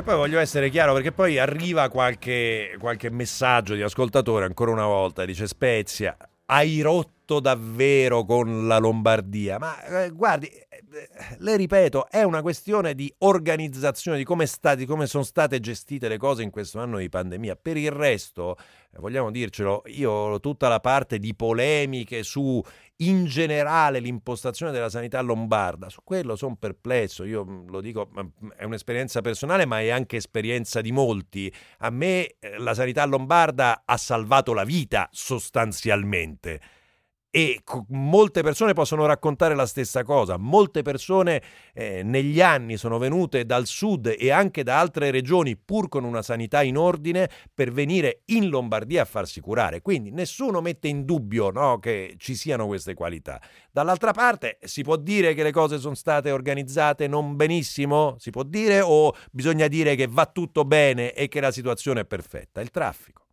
Che 0.00 0.06
poi 0.06 0.16
voglio 0.16 0.38
essere 0.38 0.70
chiaro 0.70 0.94
perché 0.94 1.12
poi 1.12 1.38
arriva 1.38 1.90
qualche, 1.90 2.74
qualche 2.78 3.10
messaggio 3.10 3.74
di 3.74 3.82
ascoltatore 3.82 4.46
ancora 4.46 4.70
una 4.70 4.86
volta, 4.86 5.26
dice 5.26 5.46
Spezia, 5.46 6.16
hai 6.46 6.80
rotto 6.80 7.38
davvero 7.38 8.24
con 8.24 8.66
la 8.66 8.78
Lombardia, 8.78 9.58
ma 9.58 9.84
eh, 9.84 10.08
guardi, 10.08 10.46
eh, 10.46 10.66
le 11.36 11.56
ripeto, 11.56 12.08
è 12.08 12.22
una 12.22 12.40
questione 12.40 12.94
di 12.94 13.12
organizzazione, 13.18 14.16
di 14.16 14.24
come, 14.24 14.46
sta, 14.46 14.74
di 14.74 14.86
come 14.86 15.06
sono 15.06 15.22
state 15.22 15.60
gestite 15.60 16.08
le 16.08 16.16
cose 16.16 16.42
in 16.44 16.50
questo 16.50 16.80
anno 16.80 16.96
di 16.96 17.10
pandemia. 17.10 17.56
Per 17.56 17.76
il 17.76 17.92
resto, 17.92 18.56
eh, 18.58 18.98
vogliamo 19.00 19.30
dircelo, 19.30 19.82
io 19.88 20.40
tutta 20.40 20.68
la 20.68 20.80
parte 20.80 21.18
di 21.18 21.34
polemiche 21.34 22.22
su 22.22 22.60
in 23.00 23.24
generale 23.26 23.98
l'impostazione 24.00 24.72
della 24.72 24.90
sanità 24.90 25.20
lombarda, 25.20 25.88
su 25.88 26.00
quello 26.02 26.36
sono 26.36 26.56
perplesso, 26.56 27.24
io 27.24 27.44
mm, 27.44 27.68
lo 27.68 27.80
dico, 27.80 28.10
mm, 28.18 28.50
è 28.56 28.64
un'esperienza 28.64 29.20
personale 29.20 29.66
ma 29.66 29.80
è 29.80 29.90
anche 29.90 30.16
esperienza 30.16 30.80
di 30.80 30.92
molti. 30.92 31.52
A 31.78 31.90
me 31.90 32.36
eh, 32.38 32.58
la 32.58 32.74
sanità 32.74 33.04
lombarda 33.04 33.82
ha 33.84 33.96
salvato 33.96 34.52
la 34.52 34.64
vita 34.64 35.08
sostanzialmente. 35.12 36.60
E 37.30 37.60
co- 37.64 37.86
molte 37.90 38.42
persone 38.42 38.72
possono 38.72 39.06
raccontare 39.06 39.54
la 39.54 39.66
stessa 39.66 40.02
cosa. 40.02 40.36
Molte 40.36 40.82
persone 40.82 41.42
eh, 41.72 42.02
negli 42.02 42.40
anni 42.40 42.76
sono 42.76 42.98
venute 42.98 43.46
dal 43.46 43.66
sud 43.66 44.14
e 44.18 44.30
anche 44.30 44.62
da 44.62 44.80
altre 44.80 45.10
regioni 45.10 45.56
pur 45.56 45.88
con 45.88 46.04
una 46.04 46.22
sanità 46.22 46.62
in 46.62 46.76
ordine 46.76 47.30
per 47.54 47.70
venire 47.70 48.22
in 48.26 48.48
Lombardia 48.48 49.02
a 49.02 49.04
farsi 49.04 49.40
curare. 49.40 49.80
Quindi 49.80 50.10
nessuno 50.10 50.60
mette 50.60 50.88
in 50.88 51.04
dubbio 51.04 51.50
no, 51.50 51.78
che 51.78 52.14
ci 52.18 52.34
siano 52.34 52.66
queste 52.66 52.94
qualità. 52.94 53.40
Dall'altra 53.70 54.12
parte 54.12 54.58
si 54.62 54.82
può 54.82 54.96
dire 54.96 55.34
che 55.34 55.44
le 55.44 55.52
cose 55.52 55.78
sono 55.78 55.94
state 55.94 56.32
organizzate 56.32 57.06
non 57.06 57.36
benissimo? 57.36 58.16
Si 58.18 58.30
può 58.30 58.42
dire 58.42 58.80
o 58.80 59.14
bisogna 59.30 59.68
dire 59.68 59.94
che 59.94 60.08
va 60.08 60.26
tutto 60.26 60.64
bene 60.64 61.12
e 61.12 61.28
che 61.28 61.40
la 61.40 61.52
situazione 61.52 62.00
è 62.00 62.04
perfetta? 62.04 62.60
Il 62.60 62.70
traffico. 62.70 63.26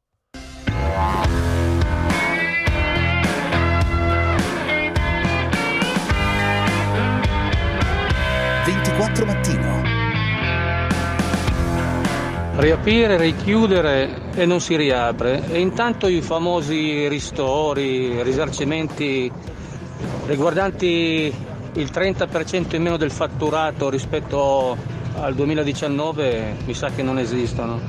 24 8.97 9.25
mattino. 9.25 9.83
Riaprire, 12.55 13.17
richiudere 13.17 14.31
e 14.33 14.47
non 14.47 14.59
si 14.59 14.75
riapre. 14.75 15.47
E 15.51 15.59
intanto 15.59 16.07
i 16.07 16.21
famosi 16.21 17.07
ristori, 17.07 18.23
risarcimenti 18.23 19.31
riguardanti 20.25 21.31
il 21.73 21.89
30% 21.93 22.75
in 22.75 22.81
meno 22.81 22.97
del 22.97 23.11
fatturato 23.11 23.89
rispetto 23.91 24.75
al 25.19 25.35
2019 25.35 26.55
mi 26.65 26.73
sa 26.73 26.89
che 26.89 27.03
non 27.03 27.19
esistono. 27.19 27.79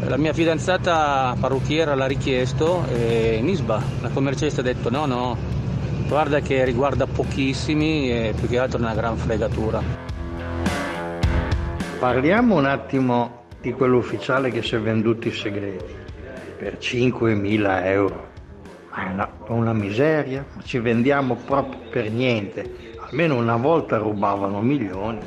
La 0.00 0.16
mia 0.16 0.32
fidanzata 0.32 1.36
parrucchiera 1.38 1.94
l'ha 1.94 2.06
richiesto 2.06 2.84
e 2.88 3.38
Nisba, 3.40 3.80
la 4.00 4.08
commercialista, 4.08 4.62
ha 4.62 4.64
detto 4.64 4.90
no, 4.90 5.06
no, 5.06 5.57
Guarda 6.08 6.40
che 6.40 6.64
riguarda 6.64 7.06
pochissimi 7.06 8.10
e 8.10 8.32
più 8.34 8.48
che 8.48 8.58
altro 8.58 8.78
una 8.78 8.94
gran 8.94 9.18
fregatura. 9.18 9.82
Parliamo 11.98 12.56
un 12.56 12.64
attimo 12.64 13.44
di 13.60 13.72
quell'ufficiale 13.72 14.50
che 14.50 14.62
si 14.62 14.74
è 14.74 14.80
venduto 14.80 15.28
i 15.28 15.32
segreti 15.32 15.94
per 16.56 16.78
5.000 16.80 17.84
euro. 17.84 18.26
Ma 18.90 19.06
è 19.06 19.12
una, 19.12 19.30
una 19.48 19.72
miseria, 19.74 20.46
ci 20.64 20.78
vendiamo 20.78 21.36
proprio 21.44 21.78
per 21.90 22.10
niente. 22.10 22.94
Almeno 23.00 23.36
una 23.36 23.56
volta 23.56 23.98
rubavano 23.98 24.62
milioni. 24.62 25.20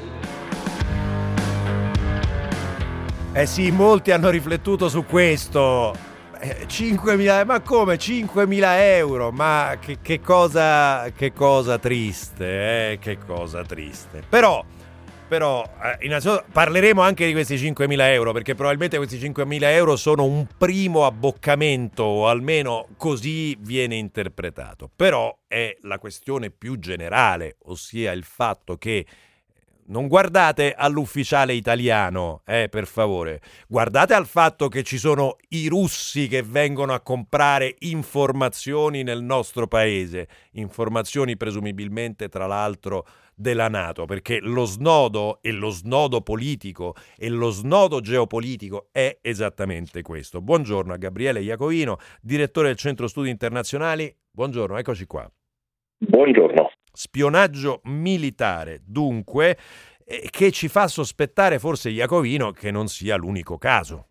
Eh 3.33 3.45
sì, 3.45 3.69
molti 3.69 4.09
hanno 4.09 4.31
riflettuto 4.31 4.89
su 4.89 5.05
questo. 5.05 6.09
5.000 6.41 7.45
ma 7.45 7.61
come? 7.61 7.95
5.000 7.95 8.63
euro? 8.95 9.31
Ma 9.31 9.77
che, 9.79 9.99
che, 10.01 10.19
cosa 10.19 11.11
che 11.15 11.33
cosa 11.33 11.77
triste 11.77 12.91
eh? 12.91 12.99
che 12.99 13.17
cosa 13.17 13.63
triste. 13.63 14.23
Però 14.27 14.63
però 15.31 15.63
eh, 15.97 16.43
parleremo 16.51 17.01
anche 17.01 17.25
di 17.25 17.31
questi 17.31 17.55
5.000 17.55 18.01
euro 18.11 18.33
perché 18.33 18.53
probabilmente 18.53 18.97
questi 18.97 19.17
5.000 19.17 19.63
euro 19.63 19.95
sono 19.95 20.25
un 20.25 20.45
primo 20.57 21.05
abboccamento 21.05 22.03
o 22.03 22.27
almeno 22.27 22.89
così 22.97 23.55
viene 23.61 23.95
interpretato. 23.95 24.91
Però 24.93 25.33
è 25.47 25.77
la 25.83 25.99
questione 25.99 26.49
più 26.49 26.77
generale 26.79 27.55
ossia 27.63 28.11
il 28.11 28.25
fatto 28.25 28.75
che 28.77 29.05
non 29.91 30.07
guardate 30.07 30.73
all'ufficiale 30.73 31.53
italiano, 31.53 32.41
eh, 32.45 32.67
per 32.69 32.87
favore. 32.87 33.41
Guardate 33.67 34.13
al 34.13 34.25
fatto 34.25 34.67
che 34.67 34.83
ci 34.83 34.97
sono 34.97 35.35
i 35.49 35.67
russi 35.67 36.27
che 36.27 36.41
vengono 36.41 36.93
a 36.93 37.01
comprare 37.01 37.75
informazioni 37.79 39.03
nel 39.03 39.21
nostro 39.21 39.67
paese, 39.67 40.27
informazioni 40.53 41.37
presumibilmente, 41.37 42.29
tra 42.29 42.47
l'altro, 42.47 43.05
della 43.35 43.67
Nato, 43.67 44.05
perché 44.05 44.39
lo 44.39 44.65
snodo 44.65 45.39
e 45.41 45.51
lo 45.51 45.69
snodo 45.69 46.21
politico 46.21 46.95
e 47.17 47.27
lo 47.29 47.49
snodo 47.49 47.99
geopolitico 47.99 48.87
è 48.91 49.17
esattamente 49.21 50.01
questo. 50.01 50.41
Buongiorno 50.41 50.93
a 50.93 50.97
Gabriele 50.97 51.41
Iacovino, 51.41 51.97
direttore 52.21 52.67
del 52.67 52.77
Centro 52.77 53.07
Studi 53.07 53.29
Internazionali. 53.29 54.13
Buongiorno, 54.31 54.77
eccoci 54.77 55.05
qua. 55.05 55.29
Buongiorno. 55.97 56.71
Spionaggio 56.91 57.81
militare, 57.85 58.81
dunque, 58.85 59.57
eh, 60.05 60.27
che 60.29 60.51
ci 60.51 60.67
fa 60.67 60.87
sospettare 60.87 61.59
forse 61.59 61.89
Iacovino 61.89 62.51
che 62.51 62.71
non 62.71 62.87
sia 62.87 63.15
l'unico 63.15 63.57
caso. 63.57 64.07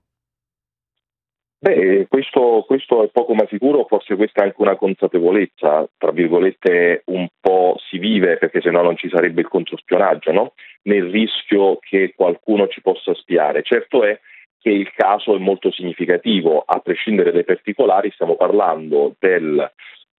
Beh, 1.63 2.07
questo, 2.09 2.65
questo, 2.67 3.05
è 3.05 3.09
poco 3.09 3.35
ma 3.35 3.47
sicuro, 3.47 3.85
forse 3.87 4.17
questa 4.17 4.41
è 4.41 4.45
anche 4.47 4.63
una 4.63 4.77
consapevolezza, 4.77 5.87
tra 5.99 6.11
virgolette 6.11 7.03
un 7.07 7.29
po' 7.39 7.77
si 7.91 7.99
vive 7.99 8.39
perché 8.39 8.63
se 8.63 8.71
no 8.71 8.81
non 8.81 8.97
ci 8.97 9.11
sarebbe 9.11 9.43
il 9.43 9.49
controspionaggio, 9.49 10.33
no? 10.33 10.55
nel 10.85 11.11
rischio 11.11 11.77
che 11.79 12.15
qualcuno 12.17 12.67
ci 12.69 12.81
possa 12.81 13.13
spiare. 13.15 13.63
Certo 13.63 14.05
è 14.05 14.19
che 14.59 14.71
il 14.71 14.91
caso 14.95 15.37
è 15.37 15.39
molto 15.39 15.71
significativo, 15.71 16.63
a 16.65 16.79
prescindere 16.81 17.31
dai 17.31 17.45
particolari 17.45 18.11
stiamo 18.13 18.37
parlando 18.37 19.15
del 19.19 19.71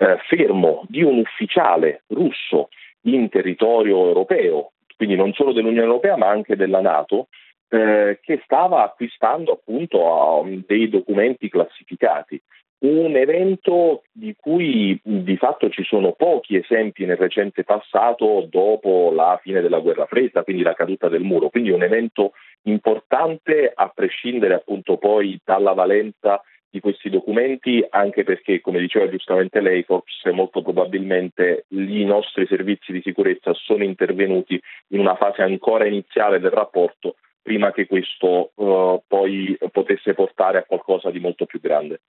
eh, 0.01 0.17
fermo 0.27 0.83
di 0.87 1.03
un 1.03 1.19
ufficiale 1.19 2.01
russo 2.07 2.69
in 3.01 3.29
territorio 3.29 4.07
europeo, 4.07 4.71
quindi 4.97 5.15
non 5.15 5.31
solo 5.33 5.53
dell'Unione 5.53 5.85
Europea 5.85 6.17
ma 6.17 6.27
anche 6.27 6.55
della 6.55 6.81
Nato, 6.81 7.27
eh, 7.69 8.19
che 8.21 8.41
stava 8.43 8.83
acquistando 8.83 9.51
appunto 9.51 9.99
um, 9.99 10.63
dei 10.65 10.89
documenti 10.89 11.49
classificati. 11.49 12.41
Un 12.79 13.15
evento 13.15 14.01
di 14.11 14.35
cui 14.35 14.99
di 15.03 15.37
fatto 15.37 15.69
ci 15.69 15.83
sono 15.83 16.13
pochi 16.13 16.55
esempi 16.55 17.05
nel 17.05 17.17
recente 17.17 17.63
passato 17.63 18.47
dopo 18.49 19.11
la 19.13 19.39
fine 19.39 19.61
della 19.61 19.77
guerra 19.77 20.07
fredda, 20.07 20.41
quindi 20.41 20.63
la 20.63 20.73
caduta 20.73 21.07
del 21.09 21.21
muro, 21.21 21.49
quindi 21.49 21.69
un 21.69 21.83
evento 21.83 22.31
importante 22.63 23.71
a 23.71 23.91
prescindere 23.93 24.55
appunto 24.55 24.97
poi 24.97 25.39
dalla 25.45 25.73
valenza 25.73 26.41
di 26.71 26.79
questi 26.79 27.09
documenti, 27.09 27.85
anche 27.89 28.23
perché, 28.23 28.61
come 28.61 28.79
diceva 28.79 29.09
giustamente 29.09 29.59
lei, 29.59 29.83
forse 29.83 30.31
molto 30.31 30.61
probabilmente 30.61 31.65
i 31.69 32.05
nostri 32.05 32.47
servizi 32.47 32.93
di 32.93 33.01
sicurezza 33.03 33.53
sono 33.53 33.83
intervenuti 33.83 34.59
in 34.87 34.99
una 34.99 35.15
fase 35.15 35.41
ancora 35.41 35.85
iniziale 35.85 36.39
del 36.39 36.51
rapporto 36.51 37.17
prima 37.41 37.71
che 37.71 37.87
questo 37.87 38.51
uh, 38.53 39.01
poi 39.05 39.57
potesse 39.71 40.13
portare 40.13 40.59
a 40.59 40.63
qualcosa 40.63 41.09
di 41.09 41.19
molto 41.19 41.45
più 41.45 41.59
grande. 41.59 42.01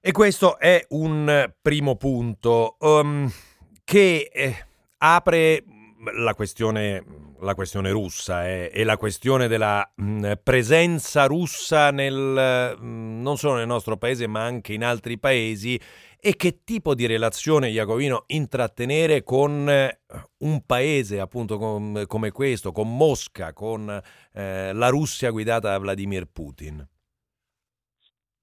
E 0.00 0.12
questo 0.12 0.58
è 0.58 0.84
un 0.90 1.52
primo 1.60 1.96
punto 1.96 2.76
um, 2.80 3.28
che 3.84 4.30
eh, 4.32 4.54
apre 4.98 5.64
la 6.18 6.34
questione, 6.34 7.04
la 7.42 7.54
questione 7.54 7.90
russa 7.90 8.48
eh, 8.48 8.70
e 8.72 8.84
la 8.84 8.96
questione 8.96 9.48
della 9.48 9.90
mh, 9.94 10.04
mm, 10.04 10.32
presenza 10.42 11.26
russa 11.26 11.90
nel, 11.90 12.76
mh, 12.78 12.84
mm, 12.84 13.22
non 13.22 13.36
solo 13.36 13.56
nel 13.56 13.66
nostro 13.66 13.96
paese 13.96 14.26
ma 14.26 14.42
anche 14.42 14.72
in 14.72 14.84
altri 14.84 15.18
paesi 15.18 15.78
e 16.24 16.36
che 16.36 16.62
tipo 16.64 16.94
di 16.94 17.06
relazione 17.06 17.68
Iacovino 17.70 18.24
intrattenere 18.28 19.24
con 19.24 19.68
eh, 19.68 19.98
un 20.38 20.64
paese 20.64 21.18
appunto 21.18 21.58
com, 21.58 22.06
come 22.06 22.30
questo, 22.30 22.70
con 22.70 22.96
Mosca, 22.96 23.52
con 23.52 24.00
eh, 24.32 24.72
la 24.72 24.88
Russia 24.88 25.30
guidata 25.30 25.70
da 25.70 25.78
Vladimir 25.78 26.26
Putin. 26.32 26.86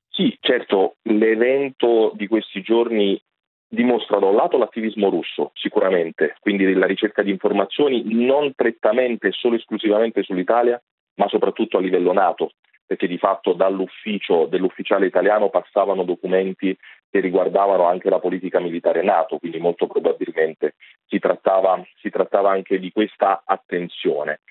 Sì, 0.10 0.38
certo, 0.42 0.98
l'evento 1.04 2.12
di 2.16 2.28
questi 2.28 2.62
giorni 2.62 3.18
dimostra 3.66 4.09
da 4.20 4.28
un 4.28 4.36
lato 4.36 4.58
l'attivismo 4.58 5.10
russo, 5.10 5.52
sicuramente, 5.54 6.36
quindi 6.40 6.72
la 6.74 6.86
ricerca 6.86 7.22
di 7.22 7.32
informazioni 7.32 8.04
non 8.06 8.54
prettamente 8.54 9.28
e 9.28 9.32
solo 9.32 9.56
esclusivamente 9.56 10.24
sull'Italia, 10.24 10.82
ma 11.16 11.28
soprattutto 11.28 11.78
a 11.78 11.82
livello 11.82 12.14
NATO, 12.14 12.52
perché 12.86 13.08
di 13.08 13.18
fatto 13.18 13.54
dall'ufficio 13.54 14.46
dell'ufficiale 14.46 15.06
italiano 15.06 15.50
passavano 15.50 16.04
documenti 16.04 16.76
che 17.10 17.20
riguardavano 17.20 17.86
anche 17.86 18.10
la 18.10 18.20
politica 18.20 18.60
militare 18.60 19.04
NATO, 19.04 19.38
quindi 19.38 19.60
molto 19.60 19.88
probabilmente 19.88 20.76
si 21.08 21.20
trattava, 21.20 21.84
si 22.00 22.10
trattava 22.10 22.52
anche 22.52 22.80
di 22.80 22.92
questa 22.92 23.44
attenzione. 23.46 24.42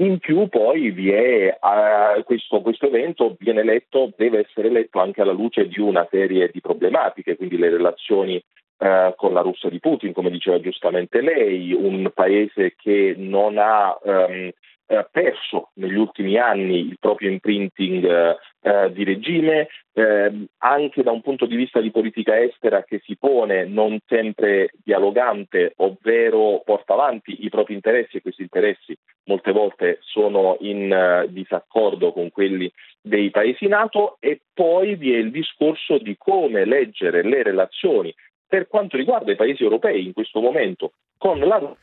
In 0.00 0.18
più 0.18 0.48
poi 0.48 0.92
vi 0.92 1.10
è 1.10 1.58
uh, 1.60 2.22
questo, 2.22 2.60
questo, 2.60 2.86
evento 2.86 3.36
viene 3.38 3.64
letto, 3.64 4.12
deve 4.16 4.46
essere 4.46 4.70
letto 4.70 5.00
anche 5.00 5.20
alla 5.22 5.32
luce 5.32 5.66
di 5.66 5.80
una 5.80 6.06
serie 6.08 6.50
di 6.52 6.60
problematiche, 6.60 7.36
quindi 7.36 7.56
le 7.56 7.68
relazioni 7.68 8.40
uh, 8.78 9.14
con 9.16 9.32
la 9.32 9.40
Russia 9.40 9.68
di 9.68 9.80
Putin, 9.80 10.12
come 10.12 10.30
diceva 10.30 10.60
giustamente 10.60 11.20
lei, 11.20 11.72
un 11.72 12.10
paese 12.14 12.74
che 12.76 13.14
non 13.16 13.58
ha 13.58 13.96
um, 14.02 14.50
eh, 14.90 15.06
perso 15.10 15.70
negli 15.74 15.96
ultimi 15.96 16.38
anni 16.38 16.78
il 16.78 16.96
proprio 16.98 17.30
imprinting 17.30 18.04
eh, 18.04 18.36
eh, 18.62 18.92
di 18.92 19.04
regime, 19.04 19.68
eh, 19.92 20.46
anche 20.58 21.02
da 21.02 21.10
un 21.10 21.20
punto 21.20 21.44
di 21.44 21.56
vista 21.56 21.80
di 21.80 21.90
politica 21.90 22.40
estera 22.40 22.82
che 22.84 23.00
si 23.04 23.16
pone 23.16 23.66
non 23.66 23.98
sempre 24.06 24.70
dialogante, 24.82 25.74
ovvero 25.76 26.62
porta 26.64 26.94
avanti 26.94 27.44
i 27.44 27.50
propri 27.50 27.74
interessi 27.74 28.16
e 28.16 28.22
questi 28.22 28.42
interessi 28.42 28.96
molte 29.24 29.52
volte 29.52 29.98
sono 30.00 30.56
in 30.60 30.90
uh, 30.90 31.30
disaccordo 31.30 32.12
con 32.12 32.30
quelli 32.30 32.72
dei 33.02 33.30
paesi 33.30 33.66
NATO 33.66 34.16
e 34.20 34.40
poi 34.54 34.96
vi 34.96 35.12
è 35.12 35.18
il 35.18 35.30
discorso 35.30 35.98
di 35.98 36.16
come 36.16 36.64
leggere 36.64 37.22
le 37.22 37.42
relazioni 37.42 38.14
per 38.48 38.66
quanto 38.66 38.96
riguarda 38.96 39.30
i 39.30 39.36
paesi 39.36 39.62
europei 39.62 40.06
in 40.06 40.12
questo 40.12 40.40
momento, 40.40 40.92
con 41.16 41.38
la 41.38 41.76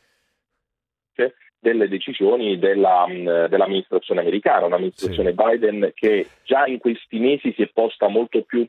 delle 1.58 1.88
decisioni 1.88 2.58
della, 2.58 3.06
dell'amministrazione 3.48 4.20
americana, 4.20 4.66
un'amministrazione 4.66 5.34
sì. 5.36 5.42
Biden 5.42 5.90
che 5.94 6.28
già 6.44 6.66
in 6.66 6.78
questi 6.78 7.18
mesi 7.18 7.52
si 7.54 7.62
è 7.62 7.70
posta 7.72 8.06
molto 8.06 8.42
più 8.42 8.64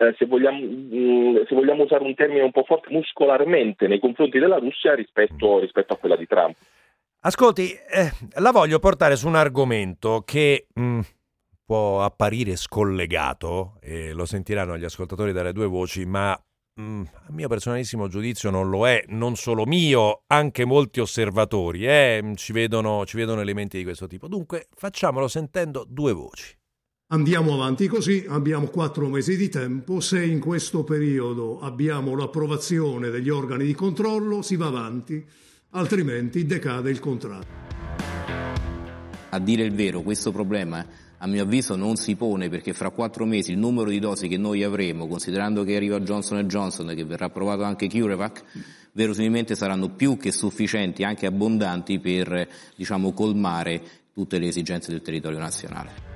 eh, 0.00 0.14
se, 0.16 0.26
vogliamo, 0.26 0.60
mh, 0.60 1.46
se, 1.46 1.54
vogliamo, 1.54 1.82
usare 1.82 2.04
un 2.04 2.14
termine 2.14 2.42
un 2.42 2.52
po' 2.52 2.62
forte, 2.62 2.88
muscolarmente 2.90 3.88
nei 3.88 3.98
confronti 3.98 4.38
della 4.38 4.58
Russia 4.58 4.94
rispetto, 4.94 5.58
rispetto 5.58 5.92
a 5.92 5.96
quella 5.96 6.16
di 6.16 6.26
Trump. 6.26 6.56
Ascolti, 7.20 7.72
eh, 7.72 8.10
la 8.40 8.52
voglio 8.52 8.78
portare 8.78 9.16
su 9.16 9.26
un 9.26 9.34
argomento 9.34 10.22
che 10.24 10.68
mh, 10.72 11.00
può 11.66 12.04
apparire 12.04 12.54
scollegato, 12.54 13.74
e 13.82 14.12
lo 14.12 14.24
sentiranno 14.24 14.78
gli 14.78 14.84
ascoltatori 14.84 15.32
dalle 15.32 15.52
due 15.52 15.66
voci, 15.66 16.06
ma 16.06 16.40
mh, 16.78 17.02
a 17.26 17.32
mio 17.32 17.48
personalissimo 17.48 18.08
giudizio 18.08 18.50
non 18.50 18.70
lo 18.70 18.86
è, 18.86 19.04
non 19.08 19.36
solo 19.36 19.66
mio, 19.66 20.22
anche 20.28 20.64
molti 20.64 21.00
osservatori 21.00 21.86
eh, 21.86 22.32
ci, 22.36 22.52
vedono, 22.52 23.04
ci 23.04 23.16
vedono 23.16 23.40
elementi 23.40 23.78
di 23.78 23.84
questo 23.84 24.06
tipo. 24.06 24.28
Dunque 24.28 24.68
facciamolo 24.74 25.28
sentendo 25.28 25.84
due 25.86 26.12
voci. 26.12 26.56
Andiamo 27.10 27.54
avanti 27.54 27.88
così, 27.88 28.26
abbiamo 28.28 28.66
quattro 28.66 29.08
mesi 29.08 29.36
di 29.36 29.48
tempo, 29.48 29.98
se 30.00 30.22
in 30.22 30.40
questo 30.40 30.84
periodo 30.84 31.58
abbiamo 31.58 32.14
l'approvazione 32.14 33.08
degli 33.08 33.30
organi 33.30 33.64
di 33.64 33.72
controllo 33.72 34.42
si 34.42 34.56
va 34.56 34.66
avanti, 34.66 35.26
altrimenti 35.70 36.44
decade 36.44 36.90
il 36.90 37.00
contratto. 37.00 37.66
A 39.30 39.38
dire 39.38 39.62
il 39.62 39.74
vero, 39.74 40.02
questo 40.02 40.32
problema 40.32 40.84
a 41.18 41.26
mio 41.26 41.42
avviso 41.42 41.74
non 41.76 41.96
si 41.96 42.14
pone 42.16 42.48
perché 42.48 42.72
fra 42.72 42.90
quattro 42.90 43.24
mesi 43.24 43.52
il 43.52 43.58
numero 43.58 43.90
di 43.90 43.98
dosi 43.98 44.28
che 44.28 44.36
noi 44.36 44.62
avremo, 44.62 45.06
considerando 45.06 45.64
che 45.64 45.76
arriva 45.76 46.00
Johnson 46.00 46.46
Johnson 46.46 46.90
e 46.90 46.94
che 46.94 47.04
verrà 47.04 47.26
approvato 47.26 47.64
anche 47.64 47.88
CureVac, 47.88 48.44
verosimilmente 48.92 49.54
saranno 49.54 49.90
più 49.90 50.16
che 50.16 50.32
sufficienti, 50.32 51.02
anche 51.02 51.26
abbondanti 51.26 51.98
per 51.98 52.48
diciamo, 52.76 53.12
colmare 53.12 53.82
tutte 54.12 54.38
le 54.38 54.46
esigenze 54.46 54.90
del 54.90 55.02
territorio 55.02 55.38
nazionale. 55.38 56.07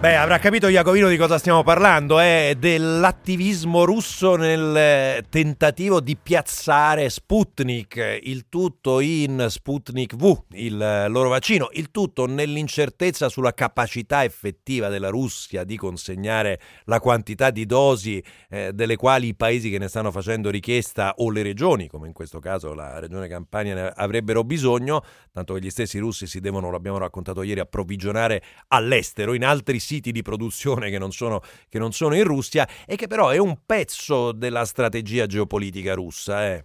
Beh, 0.00 0.14
avrà 0.14 0.38
capito 0.38 0.68
Iacovino 0.68 1.08
di 1.08 1.16
cosa 1.16 1.38
stiamo 1.38 1.64
parlando, 1.64 2.20
è 2.20 2.50
eh? 2.50 2.54
dell'attivismo 2.54 3.84
russo 3.84 4.36
nel 4.36 5.24
tentativo 5.28 6.00
di 6.00 6.16
piazzare 6.16 7.10
Sputnik, 7.10 8.20
il 8.22 8.48
tutto 8.48 9.00
in 9.00 9.46
Sputnik 9.48 10.14
V, 10.14 10.44
il 10.52 11.06
loro 11.08 11.28
vaccino, 11.28 11.70
il 11.72 11.90
tutto 11.90 12.26
nell'incertezza 12.26 13.28
sulla 13.28 13.52
capacità 13.54 14.22
effettiva 14.22 14.86
della 14.86 15.08
Russia 15.08 15.64
di 15.64 15.76
consegnare 15.76 16.60
la 16.84 17.00
quantità 17.00 17.50
di 17.50 17.66
dosi 17.66 18.22
eh, 18.50 18.70
delle 18.72 18.94
quali 18.94 19.26
i 19.26 19.34
paesi 19.34 19.68
che 19.68 19.78
ne 19.78 19.88
stanno 19.88 20.12
facendo 20.12 20.48
richiesta 20.48 21.14
o 21.16 21.28
le 21.28 21.42
regioni, 21.42 21.88
come 21.88 22.06
in 22.06 22.12
questo 22.12 22.38
caso 22.38 22.72
la 22.72 23.00
regione 23.00 23.26
Campania, 23.26 23.74
ne 23.74 23.92
avrebbero 23.96 24.44
bisogno, 24.44 25.02
tanto 25.32 25.54
che 25.54 25.60
gli 25.60 25.70
stessi 25.70 25.98
russi 25.98 26.28
si 26.28 26.38
devono, 26.38 26.70
lo 26.70 26.76
abbiamo 26.76 26.98
raccontato 26.98 27.42
ieri, 27.42 27.58
approvvigionare 27.58 28.40
all'estero, 28.68 29.34
in 29.34 29.44
altri 29.44 29.80
siti 29.88 30.12
di 30.12 30.20
produzione 30.20 30.90
che 30.90 30.98
non, 30.98 31.12
sono, 31.12 31.40
che 31.70 31.78
non 31.78 31.92
sono 31.92 32.14
in 32.14 32.24
Russia 32.24 32.68
e 32.86 32.96
che 32.96 33.06
però 33.06 33.30
è 33.30 33.38
un 33.38 33.56
pezzo 33.64 34.32
della 34.32 34.66
strategia 34.66 35.24
geopolitica 35.24 35.94
russa. 35.94 36.52
Eh. 36.52 36.64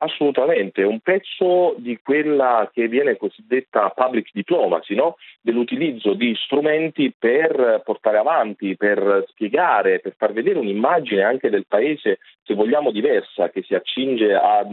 Assolutamente, 0.00 0.82
un 0.82 1.00
pezzo 1.00 1.74
di 1.78 1.98
quella 2.02 2.70
che 2.72 2.88
viene 2.88 3.16
cosiddetta 3.16 3.90
public 3.90 4.30
diplomacy, 4.32 4.94
no? 4.94 5.16
dell'utilizzo 5.40 6.14
di 6.14 6.34
strumenti 6.36 7.12
per 7.16 7.82
portare 7.84 8.18
avanti, 8.18 8.76
per 8.76 9.24
spiegare, 9.28 10.00
per 10.00 10.14
far 10.16 10.32
vedere 10.32 10.58
un'immagine 10.58 11.22
anche 11.22 11.50
del 11.50 11.66
paese, 11.66 12.18
se 12.44 12.54
vogliamo 12.54 12.90
diversa, 12.92 13.50
che 13.50 13.62
si 13.62 13.74
accinge 13.74 14.34
a 14.34 14.64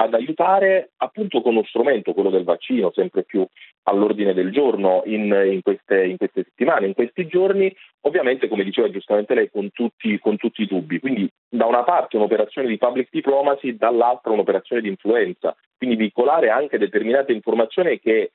ad 0.00 0.14
aiutare 0.14 0.92
appunto 0.96 1.42
con 1.42 1.52
uno 1.52 1.64
strumento, 1.64 2.14
quello 2.14 2.30
del 2.30 2.44
vaccino, 2.44 2.90
sempre 2.94 3.22
più 3.22 3.46
all'ordine 3.82 4.32
del 4.32 4.50
giorno 4.50 5.02
in, 5.04 5.24
in, 5.24 5.60
queste, 5.62 6.06
in 6.06 6.16
queste, 6.16 6.44
settimane, 6.44 6.86
in 6.86 6.94
questi 6.94 7.26
giorni, 7.26 7.74
ovviamente 8.06 8.48
come 8.48 8.64
diceva 8.64 8.90
giustamente 8.90 9.34
lei 9.34 9.50
con 9.50 9.70
tutti, 9.72 10.18
con 10.18 10.38
tutti 10.38 10.62
i 10.62 10.66
dubbi. 10.66 11.00
Quindi 11.00 11.30
da 11.46 11.66
una 11.66 11.82
parte 11.82 12.16
un'operazione 12.16 12.68
di 12.68 12.78
public 12.78 13.08
diplomacy, 13.10 13.76
dall'altra 13.76 14.32
un'operazione 14.32 14.80
di 14.80 14.88
influenza, 14.88 15.54
quindi 15.76 15.96
vincolare 15.96 16.48
anche 16.48 16.78
determinate 16.78 17.32
informazioni 17.32 18.00
che 18.00 18.32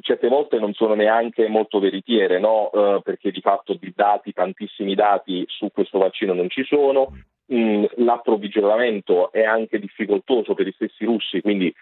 certe 0.00 0.28
volte 0.28 0.58
non 0.58 0.72
sono 0.74 0.94
neanche 0.94 1.48
molto 1.48 1.78
veritiere, 1.78 2.38
no? 2.38 2.70
eh, 2.72 3.00
perché 3.02 3.30
di 3.30 3.40
fatto 3.40 3.74
di 3.74 3.92
dati, 3.94 4.32
tantissimi 4.32 4.94
dati 4.94 5.44
su 5.48 5.70
questo 5.72 5.98
vaccino 5.98 6.34
non 6.34 6.48
ci 6.48 6.64
sono, 6.64 7.12
mm, 7.52 7.84
l'approvvigionamento 7.96 9.32
è 9.32 9.44
anche 9.44 9.78
difficoltoso 9.78 10.54
per 10.54 10.66
i 10.66 10.72
stessi 10.72 11.04
russi, 11.04 11.40
quindi 11.40 11.72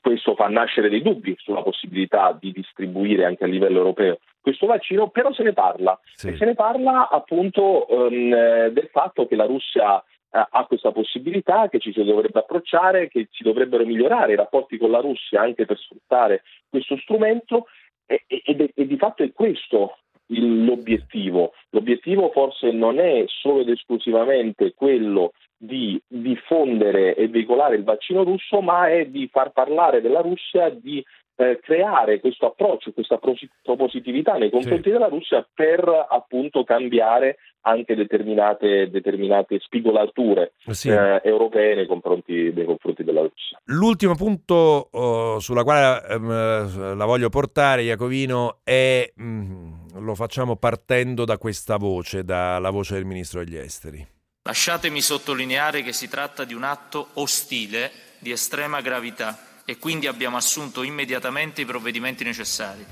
questo 0.00 0.36
fa 0.36 0.46
nascere 0.48 0.88
dei 0.88 1.02
dubbi 1.02 1.34
sulla 1.38 1.62
possibilità 1.62 2.36
di 2.38 2.52
distribuire 2.52 3.24
anche 3.24 3.44
a 3.44 3.48
livello 3.48 3.78
europeo 3.78 4.18
questo 4.42 4.66
vaccino, 4.66 5.08
però 5.08 5.32
se 5.32 5.44
ne 5.44 5.52
parla 5.52 5.98
sì. 6.14 6.28
e 6.28 6.36
se 6.36 6.44
ne 6.44 6.54
parla 6.54 7.08
appunto 7.08 7.86
um, 7.88 8.30
del 8.30 8.88
fatto 8.90 9.26
che 9.26 9.36
la 9.36 9.46
Russia 9.46 10.02
ha 10.32 10.64
questa 10.66 10.92
possibilità, 10.92 11.68
che 11.68 11.78
ci 11.78 11.92
si 11.92 12.02
dovrebbe 12.02 12.38
approcciare, 12.38 13.08
che 13.08 13.28
si 13.30 13.42
dovrebbero 13.42 13.84
migliorare 13.84 14.32
i 14.32 14.36
rapporti 14.36 14.78
con 14.78 14.90
la 14.90 15.00
Russia 15.00 15.42
anche 15.42 15.66
per 15.66 15.78
sfruttare 15.78 16.42
questo 16.68 16.96
strumento 16.96 17.66
e, 18.06 18.24
e, 18.26 18.72
e 18.74 18.86
di 18.86 18.96
fatto 18.96 19.22
è 19.22 19.32
questo 19.32 19.98
l'obiettivo. 20.26 21.52
L'obiettivo 21.70 22.30
forse 22.30 22.70
non 22.70 22.98
è 22.98 23.24
solo 23.26 23.60
ed 23.60 23.68
esclusivamente 23.68 24.72
quello 24.74 25.32
di 25.56 26.00
diffondere 26.06 27.14
e 27.14 27.28
veicolare 27.28 27.76
il 27.76 27.84
vaccino 27.84 28.24
russo, 28.24 28.60
ma 28.60 28.88
è 28.88 29.06
di 29.06 29.28
far 29.30 29.52
parlare 29.52 30.00
della 30.00 30.20
Russia, 30.20 30.70
di 30.70 31.04
eh, 31.36 31.58
creare 31.62 32.20
questo 32.20 32.46
approccio, 32.46 32.92
questa 32.92 33.18
propositività 33.62 34.34
nei 34.34 34.50
confronti 34.50 34.84
sì. 34.84 34.90
della 34.90 35.08
Russia 35.08 35.46
per 35.54 36.06
appunto 36.08 36.64
cambiare 36.64 37.38
anche 37.62 37.94
determinate, 37.94 38.90
determinate 38.90 39.58
spigolature 39.60 40.54
sì. 40.68 40.88
eh, 40.88 41.20
europee 41.24 41.74
nei 41.74 41.86
confronti, 41.86 42.52
nei 42.52 42.64
confronti, 42.64 43.04
della 43.04 43.20
Russia. 43.20 43.60
L'ultimo 43.64 44.14
punto 44.14 44.88
oh, 44.90 45.38
sulla 45.38 45.62
quale 45.62 46.04
ehm, 46.08 46.96
la 46.96 47.04
voglio 47.04 47.28
portare, 47.28 47.82
Iacovino, 47.82 48.58
è 48.64 49.10
mh, 49.14 49.24
mm, 49.24 49.72
lo 50.00 50.14
facciamo 50.14 50.56
partendo 50.56 51.24
da 51.24 51.38
questa 51.38 51.76
voce, 51.76 52.24
dalla 52.24 52.70
voce 52.70 52.94
del 52.94 53.04
Ministro 53.04 53.44
degli 53.44 53.56
Esteri. 53.56 54.06
Lasciatemi 54.44 55.00
sottolineare 55.00 55.82
che 55.82 55.92
si 55.92 56.08
tratta 56.08 56.44
di 56.44 56.54
un 56.54 56.64
atto 56.64 57.08
ostile 57.14 57.90
di 58.18 58.32
estrema 58.32 58.80
gravità 58.80 59.50
e 59.64 59.78
quindi 59.78 60.06
abbiamo 60.06 60.36
assunto 60.36 60.82
immediatamente 60.82 61.60
i 61.60 61.64
provvedimenti 61.64 62.24
necessari. 62.24 62.84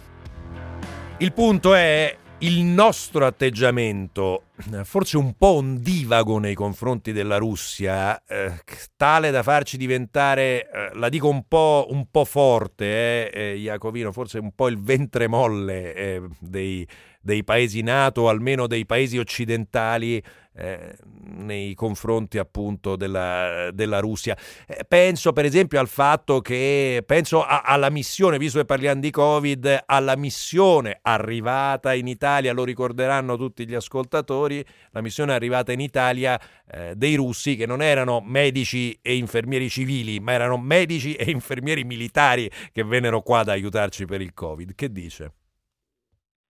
Il 1.18 1.33
punto 1.33 1.74
è 1.74 2.16
il 2.38 2.62
nostro 2.62 3.26
atteggiamento, 3.26 4.44
forse 4.85 5.16
un 5.16 5.35
po' 5.37 5.55
ondivago 5.55 6.38
nei 6.38 6.55
confronti 6.55 7.12
della 7.12 7.37
Russia, 7.37 8.23
eh, 8.25 8.53
tale 8.96 9.31
da 9.31 9.42
farci 9.42 9.77
diventare, 9.77 10.68
eh, 10.70 10.90
la 10.94 11.09
dico 11.09 11.29
un 11.29 11.44
po', 11.46 11.87
un 11.90 12.07
po 12.11 12.25
forte, 12.25 13.31
eh, 13.31 13.40
eh, 13.51 13.57
Iacovino, 13.57 14.12
forse 14.12 14.38
un 14.38 14.53
po' 14.55 14.68
il 14.68 14.81
ventre 14.81 15.27
molle 15.27 15.94
eh, 15.94 16.23
dei, 16.38 16.87
dei 17.20 17.44
paesi 17.44 17.83
NATO, 17.83 18.29
almeno 18.29 18.66
dei 18.66 18.87
paesi 18.87 19.18
occidentali, 19.18 20.23
eh, 20.53 20.96
nei 21.23 21.75
confronti 21.75 22.37
appunto 22.37 22.96
della, 22.96 23.70
della 23.73 24.01
Russia. 24.01 24.37
Eh, 24.66 24.85
penso 24.87 25.33
per 25.33 25.44
esempio 25.44 25.79
al 25.79 25.88
fatto 25.88 26.40
che, 26.40 27.03
penso 27.07 27.44
a, 27.44 27.62
alla 27.64 27.88
missione, 27.88 28.37
visto 28.37 28.59
che 28.59 28.64
parliamo 28.64 29.01
di 29.01 29.11
Covid, 29.11 29.85
alla 29.87 30.16
missione 30.16 30.99
arrivata 31.03 31.94
in 31.94 32.09
Italia, 32.09 32.53
lo 32.53 32.64
ricorderanno 32.64 33.37
tutti 33.37 33.66
gli 33.66 33.75
ascoltatori, 33.75 34.50
la 34.91 35.01
missione 35.01 35.33
arrivata 35.33 35.73
in 35.73 35.81
Italia 35.81 36.39
eh, 36.71 36.95
dei 36.97 37.15
russi 37.15 37.57
che 37.57 37.67
non 37.67 37.83
erano 37.83 38.21
medici 38.21 38.99
e 39.03 39.17
infermieri 39.17 39.69
civili, 39.69 40.21
ma 40.21 40.33
erano 40.33 40.57
medici 40.59 41.15
e 41.15 41.31
infermieri 41.31 41.85
militari 41.85 42.51
che 42.73 42.83
vennero 42.83 43.23
qua 43.23 43.41
ad 43.41 43.49
aiutarci 43.49 44.05
per 44.05 44.21
il 44.21 44.35
Covid. 44.35 44.75
Che 44.75 44.91
dice? 44.91 45.33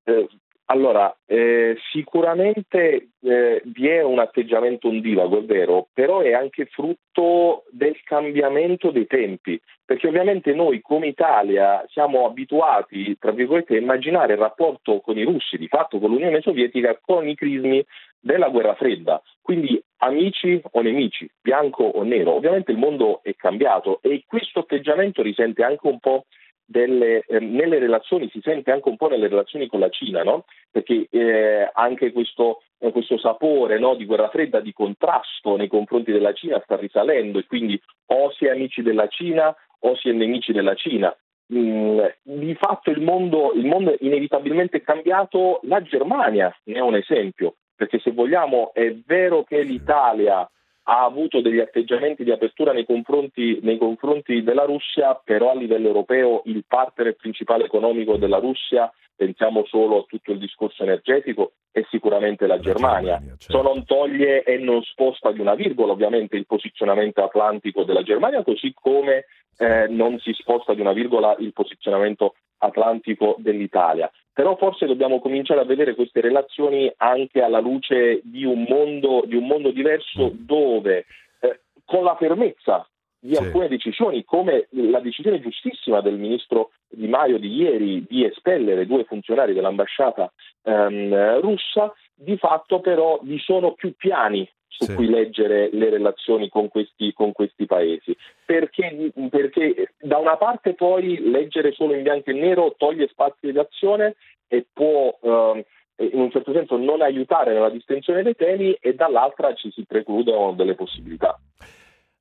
Eh, 0.04 0.28
allora, 0.70 1.12
eh, 1.26 1.76
sicuramente 1.90 3.08
eh, 3.22 3.60
vi 3.64 3.88
è 3.88 4.02
un 4.02 4.20
atteggiamento 4.20 4.86
ondivago, 4.86 5.38
è 5.38 5.42
vero, 5.42 5.88
però 5.92 6.20
è 6.20 6.32
anche 6.32 6.66
frutto 6.66 7.64
del 7.70 8.00
cambiamento 8.04 8.92
dei 8.92 9.08
tempi, 9.08 9.60
perché 9.84 10.06
ovviamente 10.06 10.54
noi 10.54 10.80
come 10.80 11.08
Italia 11.08 11.84
siamo 11.88 12.24
abituati, 12.24 13.16
tra 13.18 13.32
virgolette, 13.32 13.74
a 13.74 13.80
immaginare 13.80 14.34
il 14.34 14.38
rapporto 14.38 15.00
con 15.00 15.18
i 15.18 15.24
russi, 15.24 15.58
di 15.58 15.66
fatto 15.66 15.98
con 15.98 16.10
l'Unione 16.10 16.40
Sovietica, 16.40 16.96
con 17.04 17.26
i 17.26 17.34
crismi 17.34 17.84
della 18.20 18.48
guerra 18.48 18.74
fredda, 18.74 19.20
quindi 19.42 19.82
amici 19.98 20.62
o 20.70 20.80
nemici, 20.82 21.28
bianco 21.42 21.82
o 21.82 22.04
nero. 22.04 22.32
Ovviamente 22.32 22.70
il 22.70 22.78
mondo 22.78 23.24
è 23.24 23.34
cambiato 23.34 23.98
e 24.02 24.22
questo 24.24 24.60
atteggiamento 24.60 25.20
risente 25.20 25.64
anche 25.64 25.88
un 25.88 25.98
po' 25.98 26.26
delle, 26.70 27.24
eh, 27.26 27.40
nelle 27.40 27.80
relazioni, 27.80 28.28
si 28.30 28.40
sente 28.42 28.70
anche 28.70 28.88
un 28.88 28.96
po' 28.96 29.08
nelle 29.08 29.26
relazioni 29.26 29.66
con 29.66 29.80
la 29.80 29.88
Cina, 29.88 30.22
no? 30.22 30.44
perché 30.70 31.08
eh, 31.10 31.68
anche 31.72 32.12
questo, 32.12 32.62
eh, 32.78 32.92
questo 32.92 33.18
sapore 33.18 33.80
no, 33.80 33.96
di 33.96 34.04
guerra 34.04 34.28
fredda, 34.28 34.60
di 34.60 34.72
contrasto 34.72 35.56
nei 35.56 35.66
confronti 35.66 36.12
della 36.12 36.32
Cina 36.32 36.60
sta 36.62 36.76
risalendo 36.76 37.40
e 37.40 37.46
quindi 37.46 37.80
o 38.06 38.30
si 38.32 38.46
è 38.46 38.50
amici 38.50 38.82
della 38.82 39.08
Cina 39.08 39.54
o 39.80 39.96
si 39.96 40.10
è 40.10 40.12
nemici 40.12 40.52
della 40.52 40.74
Cina. 40.74 41.14
Mm, 41.52 41.98
di 42.22 42.54
fatto 42.54 42.90
il 42.90 43.00
mondo, 43.00 43.50
il 43.54 43.66
mondo 43.66 43.90
è 43.90 43.96
inevitabilmente 44.00 44.80
cambiato, 44.82 45.58
la 45.64 45.82
Germania 45.82 46.56
ne 46.64 46.74
è 46.74 46.80
un 46.80 46.94
esempio, 46.94 47.56
perché 47.74 47.98
se 47.98 48.12
vogliamo 48.12 48.72
è 48.72 48.94
vero 49.04 49.42
che 49.42 49.60
l'Italia 49.62 50.48
ha 50.84 51.04
avuto 51.04 51.40
degli 51.40 51.60
atteggiamenti 51.60 52.24
di 52.24 52.30
apertura 52.30 52.72
nei 52.72 52.84
confronti, 52.84 53.58
nei 53.62 53.78
confronti, 53.78 54.42
della 54.42 54.64
Russia, 54.64 55.14
però 55.22 55.50
a 55.50 55.54
livello 55.54 55.88
europeo 55.88 56.42
il 56.46 56.64
partner 56.66 57.14
principale 57.14 57.64
economico 57.64 58.16
della 58.16 58.38
Russia, 58.38 58.92
pensiamo 59.14 59.66
solo 59.66 59.98
a 59.98 60.04
tutto 60.08 60.32
il 60.32 60.38
discorso 60.38 60.82
energetico, 60.82 61.52
è 61.70 61.84
sicuramente 61.90 62.46
la, 62.46 62.58
Germania. 62.58 63.18
Germania 63.18 63.36
certo. 63.36 63.52
Ciò 63.52 63.62
non 63.62 63.84
toglie 63.84 64.42
e 64.42 64.56
non 64.56 64.82
sposta 64.82 65.30
di 65.30 65.40
una 65.40 65.54
virgola 65.54 65.92
ovviamente 65.92 66.36
il 66.36 66.46
posizionamento 66.46 67.22
atlantico 67.22 67.84
della 67.84 68.02
Germania, 68.02 68.42
così 68.42 68.72
come 68.74 69.26
eh, 69.58 69.86
non 69.88 70.18
si 70.20 70.32
sposta 70.32 70.72
di 70.72 70.80
una 70.80 70.92
virgola 70.92 71.36
il 71.38 71.52
posizionamento 71.52 72.34
atlantico 72.58 73.36
dell'Italia. 73.38 74.10
Però 74.40 74.56
forse 74.56 74.86
dobbiamo 74.86 75.20
cominciare 75.20 75.60
a 75.60 75.64
vedere 75.64 75.94
queste 75.94 76.22
relazioni 76.22 76.90
anche 76.96 77.42
alla 77.42 77.60
luce 77.60 78.22
di 78.24 78.46
un 78.46 78.64
mondo, 78.66 79.22
di 79.26 79.36
un 79.36 79.46
mondo 79.46 79.70
diverso 79.70 80.32
dove 80.32 81.04
eh, 81.40 81.60
con 81.84 82.04
la 82.04 82.16
fermezza 82.16 82.88
di 83.18 83.34
sì. 83.34 83.42
alcune 83.42 83.68
decisioni, 83.68 84.24
come 84.24 84.66
la 84.70 85.00
decisione 85.00 85.42
giustissima 85.42 86.00
del 86.00 86.16
ministro 86.16 86.70
Di 86.88 87.06
Maio 87.06 87.38
di 87.38 87.54
ieri 87.54 88.06
di 88.08 88.24
espellere 88.24 88.86
due 88.86 89.04
funzionari 89.04 89.52
dell'ambasciata 89.52 90.32
ehm, 90.62 91.40
russa, 91.42 91.92
di 92.14 92.38
fatto 92.38 92.80
però 92.80 93.20
vi 93.22 93.38
sono 93.40 93.74
più 93.74 93.94
piani 93.94 94.50
su 94.70 94.84
sì. 94.84 94.94
cui 94.94 95.08
leggere 95.08 95.68
le 95.72 95.90
relazioni 95.90 96.48
con 96.48 96.68
questi, 96.68 97.12
con 97.12 97.32
questi 97.32 97.66
paesi. 97.66 98.16
Perché, 98.44 99.12
perché, 99.28 99.92
da 99.98 100.16
una 100.16 100.36
parte 100.36 100.74
poi 100.74 101.30
leggere 101.30 101.72
solo 101.72 101.94
in 101.94 102.02
bianco 102.02 102.30
e 102.30 102.34
nero 102.34 102.74
toglie 102.78 103.08
spazi 103.08 103.50
di 103.50 103.58
azione 103.58 104.14
e 104.48 104.66
può 104.72 105.18
eh, 105.20 105.66
in 106.12 106.20
un 106.20 106.30
certo 106.30 106.52
senso 106.52 106.76
non 106.76 107.02
aiutare 107.02 107.52
nella 107.52 107.68
distensione 107.68 108.22
dei 108.22 108.34
temi 108.34 108.72
e 108.80 108.94
dall'altra 108.94 109.52
ci 109.54 109.70
si 109.70 109.84
precludono 109.84 110.52
delle 110.52 110.74
possibilità. 110.74 111.38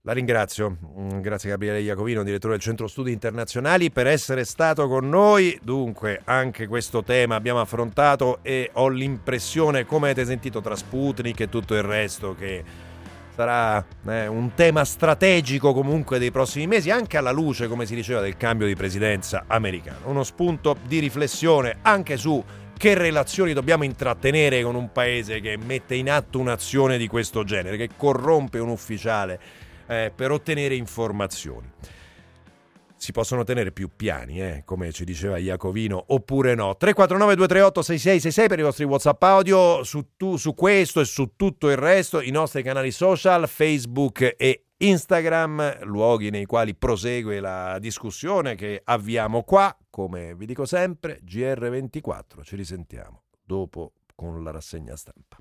La 0.03 0.13
ringrazio, 0.13 0.77
mm, 0.97 1.19
grazie 1.19 1.49
Gabriele 1.49 1.81
Iacovino, 1.81 2.23
direttore 2.23 2.53
del 2.53 2.62
Centro 2.62 2.88
Studi 2.88 3.12
Internazionali, 3.12 3.91
per 3.91 4.07
essere 4.07 4.45
stato 4.45 4.88
con 4.88 5.09
noi. 5.09 5.59
Dunque, 5.62 6.21
anche 6.23 6.67
questo 6.67 7.03
tema 7.03 7.35
abbiamo 7.35 7.59
affrontato 7.59 8.39
e 8.41 8.69
ho 8.75 8.88
l'impressione, 8.88 9.85
come 9.85 10.12
avete 10.12 10.25
sentito 10.25 10.62
tra 10.62 10.77
Sputnik 10.77 11.41
e 11.41 11.49
tutto 11.49 11.75
il 11.75 11.83
resto, 11.83 12.33
che 12.33 12.63
sarà 13.35 13.85
eh, 14.07 14.27
un 14.27 14.53
tema 14.55 14.85
strategico 14.85 15.73
comunque 15.73 16.17
dei 16.17 16.31
prossimi 16.31 16.65
mesi, 16.65 16.89
anche 16.89 17.17
alla 17.17 17.31
luce, 17.31 17.67
come 17.67 17.85
si 17.85 17.93
diceva, 17.93 18.21
del 18.21 18.38
cambio 18.38 18.67
di 18.67 18.77
presidenza 18.77 19.43
americano. 19.47 20.05
Uno 20.05 20.23
spunto 20.23 20.77
di 20.88 20.99
riflessione 20.99 21.79
anche 21.81 22.15
su 22.15 22.41
che 22.77 22.93
relazioni 22.93 23.51
dobbiamo 23.51 23.83
intrattenere 23.83 24.63
con 24.63 24.75
un 24.75 24.93
paese 24.93 25.41
che 25.41 25.57
mette 25.57 25.95
in 25.95 26.09
atto 26.09 26.39
un'azione 26.39 26.97
di 26.97 27.07
questo 27.07 27.43
genere, 27.43 27.75
che 27.75 27.89
corrompe 27.97 28.59
un 28.59 28.69
ufficiale 28.69 29.67
eh, 29.89 30.12
per 30.15 30.32
ottenere 30.32 30.75
informazioni. 30.75 31.67
Si 32.95 33.12
possono 33.12 33.43
tenere 33.43 33.71
più 33.71 33.89
piani, 33.95 34.41
eh, 34.41 34.62
come 34.65 34.91
ci 34.91 35.06
diceva 35.06 35.38
Iacovino, 35.38 36.04
oppure 36.08 36.54
no. 36.54 36.75
349 36.75 37.36
238 37.36 37.82
6666 37.82 38.47
per 38.47 38.60
i 38.60 38.62
vostri 38.62 38.84
WhatsApp 38.84 39.23
audio 39.23 39.84
su, 39.84 40.15
tu, 40.17 40.36
su 40.36 40.54
questo 40.54 40.99
e 40.99 41.06
su 41.06 41.32
tutto 41.36 41.69
il 41.69 41.78
resto, 41.78 42.21
i 42.21 42.30
nostri 42.30 42.62
canali 42.62 42.91
social, 42.91 43.47
Facebook 43.47 44.36
e 44.38 44.65
Instagram, 44.78 45.86
luoghi 45.86 46.30
nei 46.30 46.45
quali 46.45 46.75
prosegue 46.75 47.39
la 47.39 47.80
discussione 47.80 48.56
che 48.56 48.82
avviamo 48.84 49.43
qua. 49.43 49.75
Come 49.89 50.36
vi 50.36 50.45
dico 50.45 50.65
sempre, 50.65 51.19
GR24. 51.25 52.43
Ci 52.43 52.56
risentiamo 52.58 53.23
dopo 53.41 53.93
con 54.13 54.43
la 54.43 54.52
rassegna 54.52 54.95
stampa. 54.97 55.38